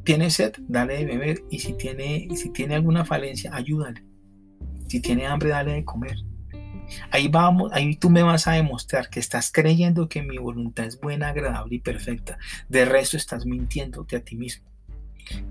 tiene 0.04 0.30
sed, 0.30 0.54
dale 0.68 0.98
de 0.98 1.06
beber 1.06 1.44
y 1.50 1.60
si 1.60 1.74
tiene, 1.74 2.28
si 2.36 2.52
tiene 2.52 2.76
alguna 2.76 3.06
falencia, 3.06 3.56
ayúdale. 3.56 4.04
Si 4.88 5.02
tiene 5.02 5.26
hambre, 5.26 5.50
dale 5.50 5.74
de 5.74 5.86
comer. 5.86 6.18
Ahí 7.12 7.28
vamos, 7.28 7.72
ahí 7.74 7.96
tú 7.96 8.10
me 8.10 8.24
vas 8.24 8.48
a 8.48 8.54
demostrar 8.54 9.10
que 9.10 9.20
estás 9.20 9.52
creyendo 9.52 10.10
que 10.10 10.24
mi 10.24 10.38
voluntad 10.38 10.86
es 10.86 11.00
buena, 11.00 11.30
agradable 11.30 11.76
y 11.76 11.80
perfecta. 11.80 12.38
De 12.68 12.86
resto 12.86 13.18
estás 13.18 13.46
mintiéndote 13.46 14.16
a 14.16 14.24
ti 14.24 14.36
mismo. 14.36 14.68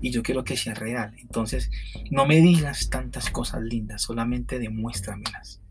Y 0.01 0.11
yo 0.11 0.23
quiero 0.23 0.43
que 0.43 0.57
sea 0.57 0.73
real. 0.73 1.13
Entonces, 1.19 1.69
no 2.11 2.25
me 2.25 2.41
digas 2.41 2.89
tantas 2.89 3.29
cosas 3.29 3.61
lindas, 3.61 4.01
solamente 4.01 4.59
demuéstramelas. 4.59 5.61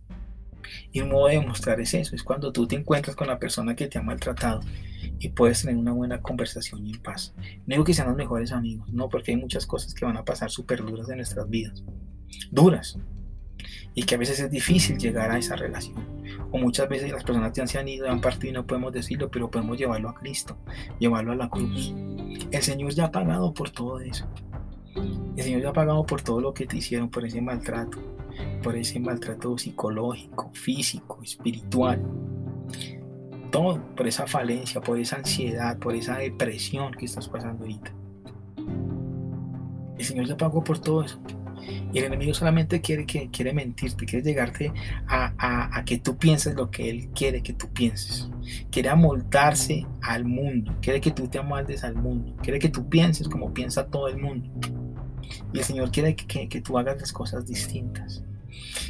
Y 0.93 1.01
un 1.01 1.11
modo 1.11 1.29
de 1.29 1.35
demostrar 1.35 1.81
es 1.81 1.95
eso, 1.95 2.15
es 2.15 2.23
cuando 2.23 2.53
tú 2.53 2.67
te 2.67 2.77
encuentras 2.77 3.17
con 3.17 3.29
la 3.29 3.39
persona 3.39 3.75
que 3.75 3.89
te 3.89 3.99
ha 3.99 4.03
maltratado 4.03 4.61
y 5.19 5.29
puedes 5.31 5.63
tener 5.63 5.77
una 5.77 5.93
buena 5.93 6.21
conversación 6.21 6.87
y 6.87 6.93
en 6.93 7.03
paz. 7.03 7.35
No 7.67 7.75
digo 7.75 7.85
que 7.85 7.95
sean 7.95 8.09
los 8.09 8.17
mejores 8.17 8.53
amigos, 8.53 8.93
no, 8.93 9.09
porque 9.09 9.33
hay 9.33 9.37
muchas 9.37 9.67
cosas 9.67 9.95
que 9.95 10.05
van 10.05 10.17
a 10.17 10.25
pasar 10.25 10.51
súper 10.51 10.85
duras 10.85 11.09
en 11.09 11.17
nuestras 11.17 11.49
vidas. 11.49 11.83
Duras, 12.51 12.99
y 13.95 14.05
que 14.05 14.15
a 14.15 14.19
veces 14.19 14.41
es 14.41 14.51
difícil 14.51 14.99
llegar 14.99 15.31
a 15.31 15.39
esa 15.39 15.57
relación. 15.57 16.18
O 16.51 16.59
muchas 16.59 16.89
veces 16.89 17.13
las 17.13 17.25
personas 17.25 17.53
ya 17.53 17.67
se 17.67 17.79
han 17.79 17.89
ido, 17.89 18.09
han 18.09 18.21
partido 18.21 18.51
y 18.51 18.55
no 18.55 18.67
podemos 18.67 18.93
decirlo, 18.93 19.31
pero 19.31 19.51
podemos 19.51 19.77
llevarlo 19.77 20.09
a 20.09 20.15
Cristo, 20.15 20.57
llevarlo 20.99 21.33
a 21.33 21.37
la 21.37 21.49
cruz. 21.49 21.95
El 22.51 22.63
Señor 22.63 22.93
ya 22.93 23.07
ha 23.07 23.13
pagado 23.13 23.53
por 23.53 23.71
todo 23.71 24.01
eso. 24.01 24.27
El 25.37 25.43
Señor 25.43 25.61
ya 25.61 25.71
ha 25.71 25.73
pagado 25.73 26.05
por 26.07 26.23
todo 26.23 26.41
lo 26.41 26.55
que 26.55 26.67
te 26.67 26.79
hicieron, 26.79 27.11
por 27.11 27.25
ese 27.25 27.41
maltrato, 27.41 27.99
por 28.63 28.77
ese 28.77 28.99
maltrato 28.99 29.57
psicológico, 29.59 30.51
físico, 30.55 31.21
espiritual. 31.23 32.03
Todo, 33.51 33.81
por 33.95 34.07
esa 34.07 34.27
falencia, 34.27 34.81
por 34.81 34.99
esa 34.99 35.17
ansiedad, 35.17 35.79
por 35.79 35.95
esa 35.95 36.19
depresión 36.19 36.93
que 36.93 37.07
estás 37.07 37.29
pasando 37.29 37.65
ahorita. 37.65 37.93
El 39.99 40.05
Señor 40.05 40.27
ya 40.27 40.37
pagó 40.37 40.63
por 40.63 40.79
todo 40.79 41.03
eso. 41.03 41.21
Y 41.93 41.99
el 41.99 42.05
enemigo 42.05 42.35
solamente 42.35 42.81
quiere, 42.81 43.07
que, 43.07 43.31
quiere 43.31 43.53
mentirte, 43.53 44.07
quiere 44.07 44.25
llegarte 44.25 44.73
a, 45.07 45.83
que 45.85 45.99
tú 45.99 46.17
pienses 46.17 46.55
lo 46.55 46.71
que 46.71 46.91
él 46.91 47.09
quiere 47.15 47.43
que 47.43 47.53
tú 47.53 47.69
pienses. 47.73 48.29
Quiere 48.71 48.89
amoldarse 48.89 49.87
al 50.03 50.25
mundo, 50.25 50.75
quiere 50.81 51.01
que 51.01 51.11
tú 51.11 51.29
te 51.29 51.39
amoldes 51.39 51.85
al 51.85 51.95
mundo, 51.95 52.35
quiere 52.43 52.59
que 52.59 52.69
tú 52.69 52.89
pienses 52.89 53.29
como 53.29 53.53
piensa 53.53 53.87
todo 53.87 54.09
el 54.09 54.19
mundo. 54.19 54.51
Y 55.53 55.59
el 55.59 55.65
Señor 55.65 55.91
quiere 55.91 56.17
que, 56.17 56.49
que 56.49 56.61
tú 56.61 56.79
hagas 56.79 57.01
las 57.01 57.13
cosas 57.13 57.47
distintas. 57.47 58.23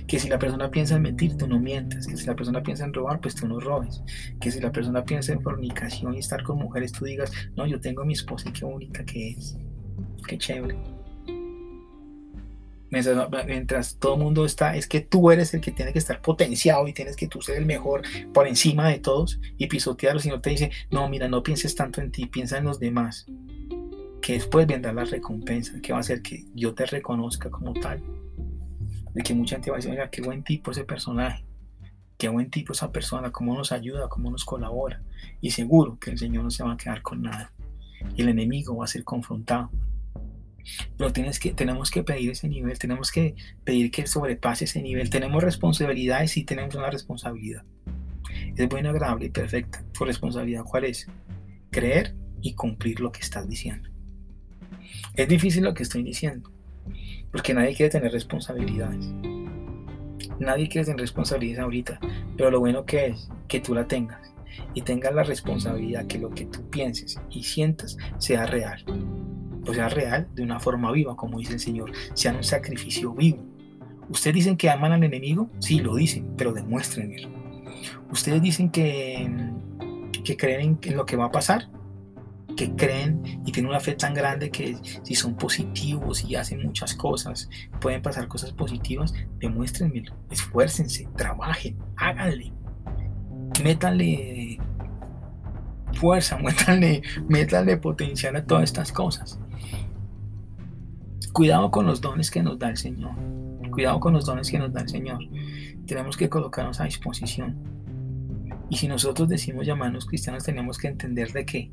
Que 0.07 0.19
si 0.19 0.29
la 0.29 0.39
persona 0.39 0.71
piensa 0.71 0.97
en 0.97 1.03
mentir, 1.03 1.37
tú 1.37 1.47
no 1.47 1.59
mientas. 1.59 2.07
Que 2.07 2.17
si 2.17 2.27
la 2.27 2.35
persona 2.35 2.63
piensa 2.63 2.85
en 2.85 2.95
robar, 2.95 3.21
pues 3.21 3.35
tú 3.35 3.47
no 3.47 3.61
robes. 3.61 4.03
Que 4.41 4.51
si 4.51 4.61
la 4.61 4.73
persona 4.73 5.05
piensa 5.05 5.33
en 5.33 5.43
fornicación 5.43 6.15
y 6.15 6.19
estar 6.19 6.43
con 6.43 6.59
mujeres, 6.59 6.93
tú 6.93 7.05
digas, 7.05 7.31
no, 7.57 7.67
yo 7.67 7.81
tengo 7.81 8.03
a 8.03 8.07
mi 8.07 8.15
esposa 8.15 8.49
y 8.49 8.53
qué 8.53 8.65
bonita 8.65 9.05
que 9.05 9.31
es. 9.31 9.59
Qué 10.27 10.39
chévere 10.39 10.98
mientras, 12.91 13.97
todo 13.97 14.15
el 14.15 14.21
mundo 14.21 14.45
está, 14.45 14.77
es 14.77 14.87
que 14.87 15.01
tú 15.01 15.31
eres 15.31 15.53
el 15.55 15.61
que 15.61 15.73
tiene 15.73 15.93
que 15.93 15.99
estar 15.99 16.21
potenciado 16.21 16.87
y 16.89 16.93
tienes 16.93 17.17
que 17.17 17.29
tú 17.29 17.43
ser 17.43 17.57
el 17.57 17.67
mejor 17.67 18.03
por 18.33 18.47
encima 18.47 18.89
de 18.89 18.99
todos 18.99 19.41
y 19.57 19.67
pisotearlo. 19.67 20.21
Señor 20.21 20.41
te 20.41 20.51
dice, 20.51 20.71
no, 20.91 21.09
mira, 21.09 21.29
no 21.29 21.43
pienses 21.43 21.75
tanto 21.75 22.01
en 22.01 22.11
ti, 22.11 22.27
piensa 22.27 22.59
en 22.59 22.65
los 22.65 22.79
demás. 22.79 23.27
Que 24.23 24.35
después 24.35 24.67
vendrá 24.67 24.93
la 24.93 25.05
recompensa, 25.05 25.81
que 25.81 25.93
va 25.93 25.99
a 25.99 26.01
hacer 26.01 26.23
que 26.23 26.45
yo 26.55 26.75
te 26.75 26.87
reconozca 26.87 27.51
como 27.51 27.73
tal. 27.75 28.03
De 29.15 29.23
que 29.23 29.35
mucha 29.35 29.57
gente 29.57 29.71
va 29.71 29.77
a 29.77 29.79
decir, 29.79 29.91
mira, 29.91 30.11
qué 30.11 30.23
buen 30.23 30.43
tipo 30.43 30.71
ese 30.71 30.85
personaje, 30.85 31.45
qué 32.17 32.29
buen 32.29 32.51
tipo 32.51 32.73
esa 32.73 32.93
persona, 32.93 33.33
cómo 33.33 33.55
nos 33.55 33.73
ayuda, 33.73 34.09
cómo 34.09 34.31
nos 34.31 34.45
colabora. 34.45 35.03
Y 35.41 35.51
seguro 35.51 35.99
que 35.99 36.11
el 36.11 36.19
Señor 36.19 36.45
no 36.45 36.51
se 36.51 36.65
va 36.65 36.73
a 36.73 36.77
quedar 36.77 37.03
con 37.03 37.23
nada. 37.23 37.53
Y 38.17 38.23
el 38.23 38.29
enemigo 38.29 38.77
va 38.77 38.85
a 38.85 38.89
ser 38.89 39.05
confrontado 39.05 39.71
pero 40.97 41.13
tienes 41.13 41.39
que, 41.39 41.53
tenemos 41.53 41.91
que 41.91 42.03
pedir 42.03 42.31
ese 42.31 42.49
nivel, 42.49 42.79
tenemos 42.79 43.11
que 43.11 43.35
pedir 43.65 43.91
que 43.91 44.07
sobrepase 44.07 44.65
ese 44.65 44.83
nivel. 44.83 45.11
Tenemos 45.11 45.43
responsabilidades 45.43 46.37
y 46.37 46.45
tenemos 46.45 46.75
una 46.75 46.91
responsabilidad. 46.91 47.63
Es 48.57 48.69
buena, 48.69 48.91
agradable 48.91 49.27
y 49.27 49.31
perfecta. 49.31 49.85
¿Tu 49.93 50.05
responsabilidad 50.05 50.65
cuál 50.65 50.85
es? 50.85 51.07
Creer 51.71 52.15
y 52.41 52.55
cumplir 52.55 53.01
lo 53.01 53.13
que 53.13 53.21
estás 53.21 53.49
diciendo. 53.49 53.89
Es 55.15 55.29
difícil 55.29 55.65
lo 55.65 55.75
que 55.75 55.83
estoy 55.83 56.03
diciendo, 56.03 56.51
porque 57.31 57.55
nadie 57.55 57.75
quiere 57.75 57.91
tener 57.91 58.13
responsabilidades. 58.13 59.07
Nadie 60.39 60.69
quiere 60.69 60.85
tener 60.85 61.01
responsabilidades 61.01 61.65
ahorita, 61.65 62.01
pero 62.37 62.51
lo 62.51 62.61
bueno 62.61 62.85
que 62.85 63.07
es 63.07 63.29
que 63.49 63.61
tú 63.61 63.75
la 63.75 63.87
tengas 63.87 64.33
y 64.75 64.83
tengas 64.83 65.15
la 65.15 65.25
responsabilidad 65.25 66.07
que 66.07 66.19
lo 66.19 66.31
que 66.31 66.47
tú 66.47 66.69
pienses 66.71 67.19
y 67.31 67.43
sientas 67.43 67.97
sea 68.19 68.47
real 68.47 68.85
o 69.67 69.75
sea 69.75 69.89
real, 69.89 70.29
de 70.35 70.43
una 70.43 70.61
forma 70.61 70.93
viva, 70.93 71.17
como 71.17 71.39
dice 71.39 71.55
el 71.55 71.61
Señor, 71.61 71.93
sean 72.15 72.37
un 72.37 72.45
sacrificio 72.45 73.13
vivo. 73.15 73.45
¿Ustedes 74.09 74.35
dicen 74.35 74.57
que 74.57 74.71
aman 74.71 74.93
al 74.93 75.05
enemigo? 75.05 75.51
Sí, 75.59 75.81
lo 75.81 75.95
dicen, 75.95 76.33
pero 76.37 76.53
demuéstrenlo. 76.53 77.29
¿Ustedes 78.11 78.41
dicen 78.41 78.71
que, 78.71 79.31
que 80.25 80.37
creen 80.37 80.79
en 80.83 80.97
lo 80.97 81.05
que 81.05 81.17
va 81.17 81.27
a 81.27 81.31
pasar? 81.31 81.69
que 82.59 82.75
creen 82.75 83.23
y 83.47 83.53
tienen 83.53 83.71
una 83.71 83.79
fe 83.79 83.95
tan 83.95 84.15
grande 84.15 84.51
que 84.51 84.77
si 85.05 85.15
son 85.15 85.37
positivos 85.37 86.25
y 86.25 86.35
hacen 86.35 86.61
muchas 86.61 86.93
cosas, 86.93 87.49
pueden 87.81 88.03
pasar 88.03 88.27
cosas 88.27 88.51
positivas, 88.51 89.15
demuéstrenmelo, 89.39 90.13
esfuércense, 90.29 91.09
trabajen, 91.17 91.79
háganle, 91.97 92.53
métanle 93.63 94.59
fuerza, 95.93 96.37
métanle, 96.43 97.03
métanle 97.29 97.77
potencial 97.77 98.35
a 98.35 98.45
todas 98.45 98.65
estas 98.65 98.91
cosas. 98.91 99.39
Cuidado 101.39 101.71
con 101.71 101.87
los 101.87 102.01
dones 102.01 102.33
que 102.33 102.43
nos 102.43 102.59
da 102.59 102.69
el 102.69 102.77
Señor. 102.77 103.13
Cuidado 103.71 104.01
con 104.01 104.13
los 104.13 104.27
dones 104.27 104.51
que 104.51 104.59
nos 104.59 104.73
da 104.73 104.81
el 104.81 104.89
Señor. 104.89 105.21
Tenemos 105.87 106.17
que 106.17 106.29
colocarnos 106.29 106.81
a 106.81 106.85
disposición. 106.87 107.57
Y 108.69 108.77
si 108.77 108.89
nosotros 108.89 109.29
decimos 109.29 109.65
llamarnos 109.65 110.05
cristianos, 110.05 110.43
tenemos 110.43 110.79
que 110.79 110.89
entender 110.89 111.31
de 111.31 111.47
que 111.47 111.71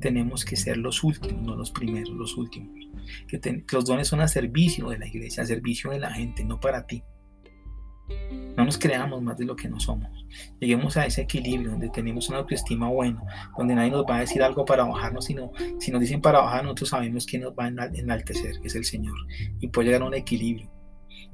tenemos 0.00 0.44
que 0.44 0.56
ser 0.56 0.76
los 0.76 1.02
últimos, 1.02 1.42
no 1.42 1.56
los 1.56 1.70
primeros, 1.70 2.10
los 2.10 2.36
últimos. 2.36 2.74
Que, 3.26 3.64
los 3.72 3.86
dones 3.86 4.06
son 4.06 4.20
a 4.20 4.28
servicio 4.28 4.90
de 4.90 4.98
la 4.98 5.06
iglesia, 5.06 5.44
a 5.44 5.46
servicio 5.46 5.92
de 5.92 5.98
la 5.98 6.12
gente, 6.12 6.44
no 6.44 6.60
para 6.60 6.86
ti. 6.86 7.02
No 8.56 8.64
nos 8.64 8.78
creamos 8.78 9.22
más 9.22 9.36
de 9.36 9.44
lo 9.44 9.54
que 9.54 9.68
no 9.68 9.78
somos. 9.78 10.10
Lleguemos 10.58 10.96
a 10.96 11.04
ese 11.04 11.22
equilibrio 11.22 11.72
donde 11.72 11.90
tenemos 11.90 12.28
una 12.30 12.38
autoestima 12.38 12.88
buena, 12.88 13.22
donde 13.56 13.74
nadie 13.74 13.90
nos 13.90 14.06
va 14.06 14.16
a 14.16 14.20
decir 14.20 14.42
algo 14.42 14.64
para 14.64 14.84
bajarnos, 14.84 15.26
sino 15.26 15.52
si 15.78 15.90
nos 15.90 16.00
dicen 16.00 16.22
para 16.22 16.40
bajar, 16.40 16.64
nosotros 16.64 16.88
sabemos 16.88 17.26
quién 17.26 17.42
nos 17.42 17.52
va 17.52 17.66
a 17.66 17.68
enaltecer, 17.68 18.58
que 18.60 18.68
es 18.68 18.74
el 18.74 18.84
Señor. 18.84 19.14
Y 19.60 19.68
puede 19.68 19.88
llegar 19.88 20.02
a 20.02 20.06
un 20.06 20.14
equilibrio 20.14 20.70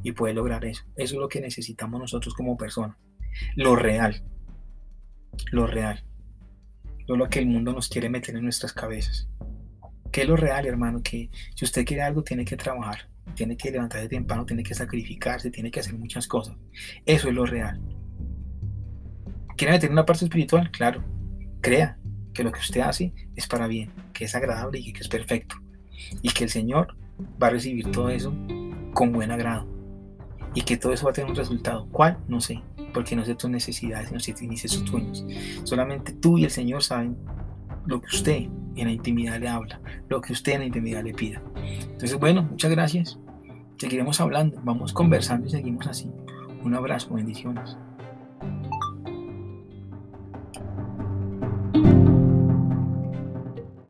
y 0.03 0.13
puede 0.13 0.35
lograr 0.35 0.65
eso. 0.65 0.83
Eso 0.97 1.15
es 1.15 1.21
lo 1.21 1.29
que 1.29 1.41
necesitamos 1.41 2.01
nosotros 2.01 2.35
como 2.35 2.57
personas. 2.57 2.97
Lo 3.55 3.77
real. 3.77 4.25
Lo 5.53 5.69
real. 5.69 6.05
No 7.09 7.17
lo 7.17 7.29
que 7.29 7.39
el 7.39 7.47
mundo 7.47 7.73
nos 7.73 7.89
quiere 7.89 8.09
meter 8.11 8.35
en 8.35 8.43
nuestras 8.43 8.73
cabezas. 8.73 9.29
¿Qué 10.11 10.23
es 10.23 10.29
lo 10.29 10.37
real, 10.37 10.67
hermano? 10.67 11.03
Que 11.03 11.31
si 11.55 11.65
usted 11.65 11.85
quiere 11.85 12.03
algo, 12.03 12.23
tiene 12.23 12.45
que 12.45 12.57
trabajar 12.57 13.12
tiene 13.35 13.57
que 13.57 13.71
levantarse 13.71 14.09
temprano, 14.09 14.45
tiene 14.45 14.63
que 14.63 14.75
sacrificarse, 14.75 15.51
tiene 15.51 15.71
que 15.71 15.81
hacer 15.81 15.95
muchas 15.95 16.27
cosas. 16.27 16.57
Eso 17.07 17.29
es 17.29 17.35
lo 17.35 17.47
real. 17.47 17.81
¿Quiere 19.57 19.73
meter 19.73 19.91
una 19.91 20.05
parte 20.05 20.25
espiritual? 20.25 20.71
Claro. 20.71 21.03
Crea 21.61 21.99
que 22.35 22.43
lo 22.43 22.53
que 22.53 22.61
usted 22.61 22.81
hace 22.81 23.13
es 23.37 23.47
para 23.47 23.67
bien, 23.67 23.91
que 24.13 24.25
es 24.25 24.35
agradable 24.35 24.79
y 24.81 24.93
que 24.93 25.01
es 25.01 25.09
perfecto. 25.09 25.57
Y 26.21 26.31
que 26.31 26.45
el 26.45 26.51
Señor 26.51 26.97
va 27.43 27.49
a 27.49 27.51
recibir 27.51 27.91
todo 27.91 28.11
eso 28.11 28.35
con 28.95 29.13
buen 29.13 29.31
agrado. 29.31 29.67
y 30.55 30.63
que 30.63 30.77
todo 30.77 30.93
eso 30.93 31.05
va 31.07 31.11
a 31.11 31.15
tener 31.15 31.31
un 31.31 31.37
resultado. 31.37 31.89
¿Cuál? 31.91 32.19
No 32.29 32.41
sé, 32.41 32.61
porque 32.93 33.17
no 33.17 33.25
sé 33.25 33.35
tus 33.35 33.51
necesidades, 33.51 34.13
no 34.13 34.21
sé 34.21 34.35
ni 34.43 34.57
sé 34.57 34.69
tus 34.69 34.89
sueños. 34.89 35.25
Solamente 35.65 36.13
tú 36.13 36.39
y 36.39 36.45
el 36.45 36.51
Señor 36.51 36.83
saben 36.83 37.17
lo 37.87 38.01
que 38.01 38.15
usted 38.15 38.43
en 38.77 38.87
la 38.87 38.93
intimidad 38.93 39.39
le 39.39 39.49
habla, 39.49 39.81
lo 40.09 40.21
que 40.21 40.33
usted 40.33 40.55
en 40.55 40.61
la 40.61 40.67
intimidad 40.67 41.03
le 41.03 41.15
pida. 41.15 41.43
Entonces, 41.83 42.19
bueno, 42.19 42.43
muchas 42.43 42.71
gracias. 42.71 43.19
Seguiremos 43.79 44.21
hablando, 44.21 44.61
vamos 44.63 44.93
conversando 44.93 45.47
y 45.47 45.51
seguimos 45.51 45.87
así. 45.87 46.11
Un 46.63 46.75
abrazo, 46.75 47.15
bendiciones. 47.15 47.77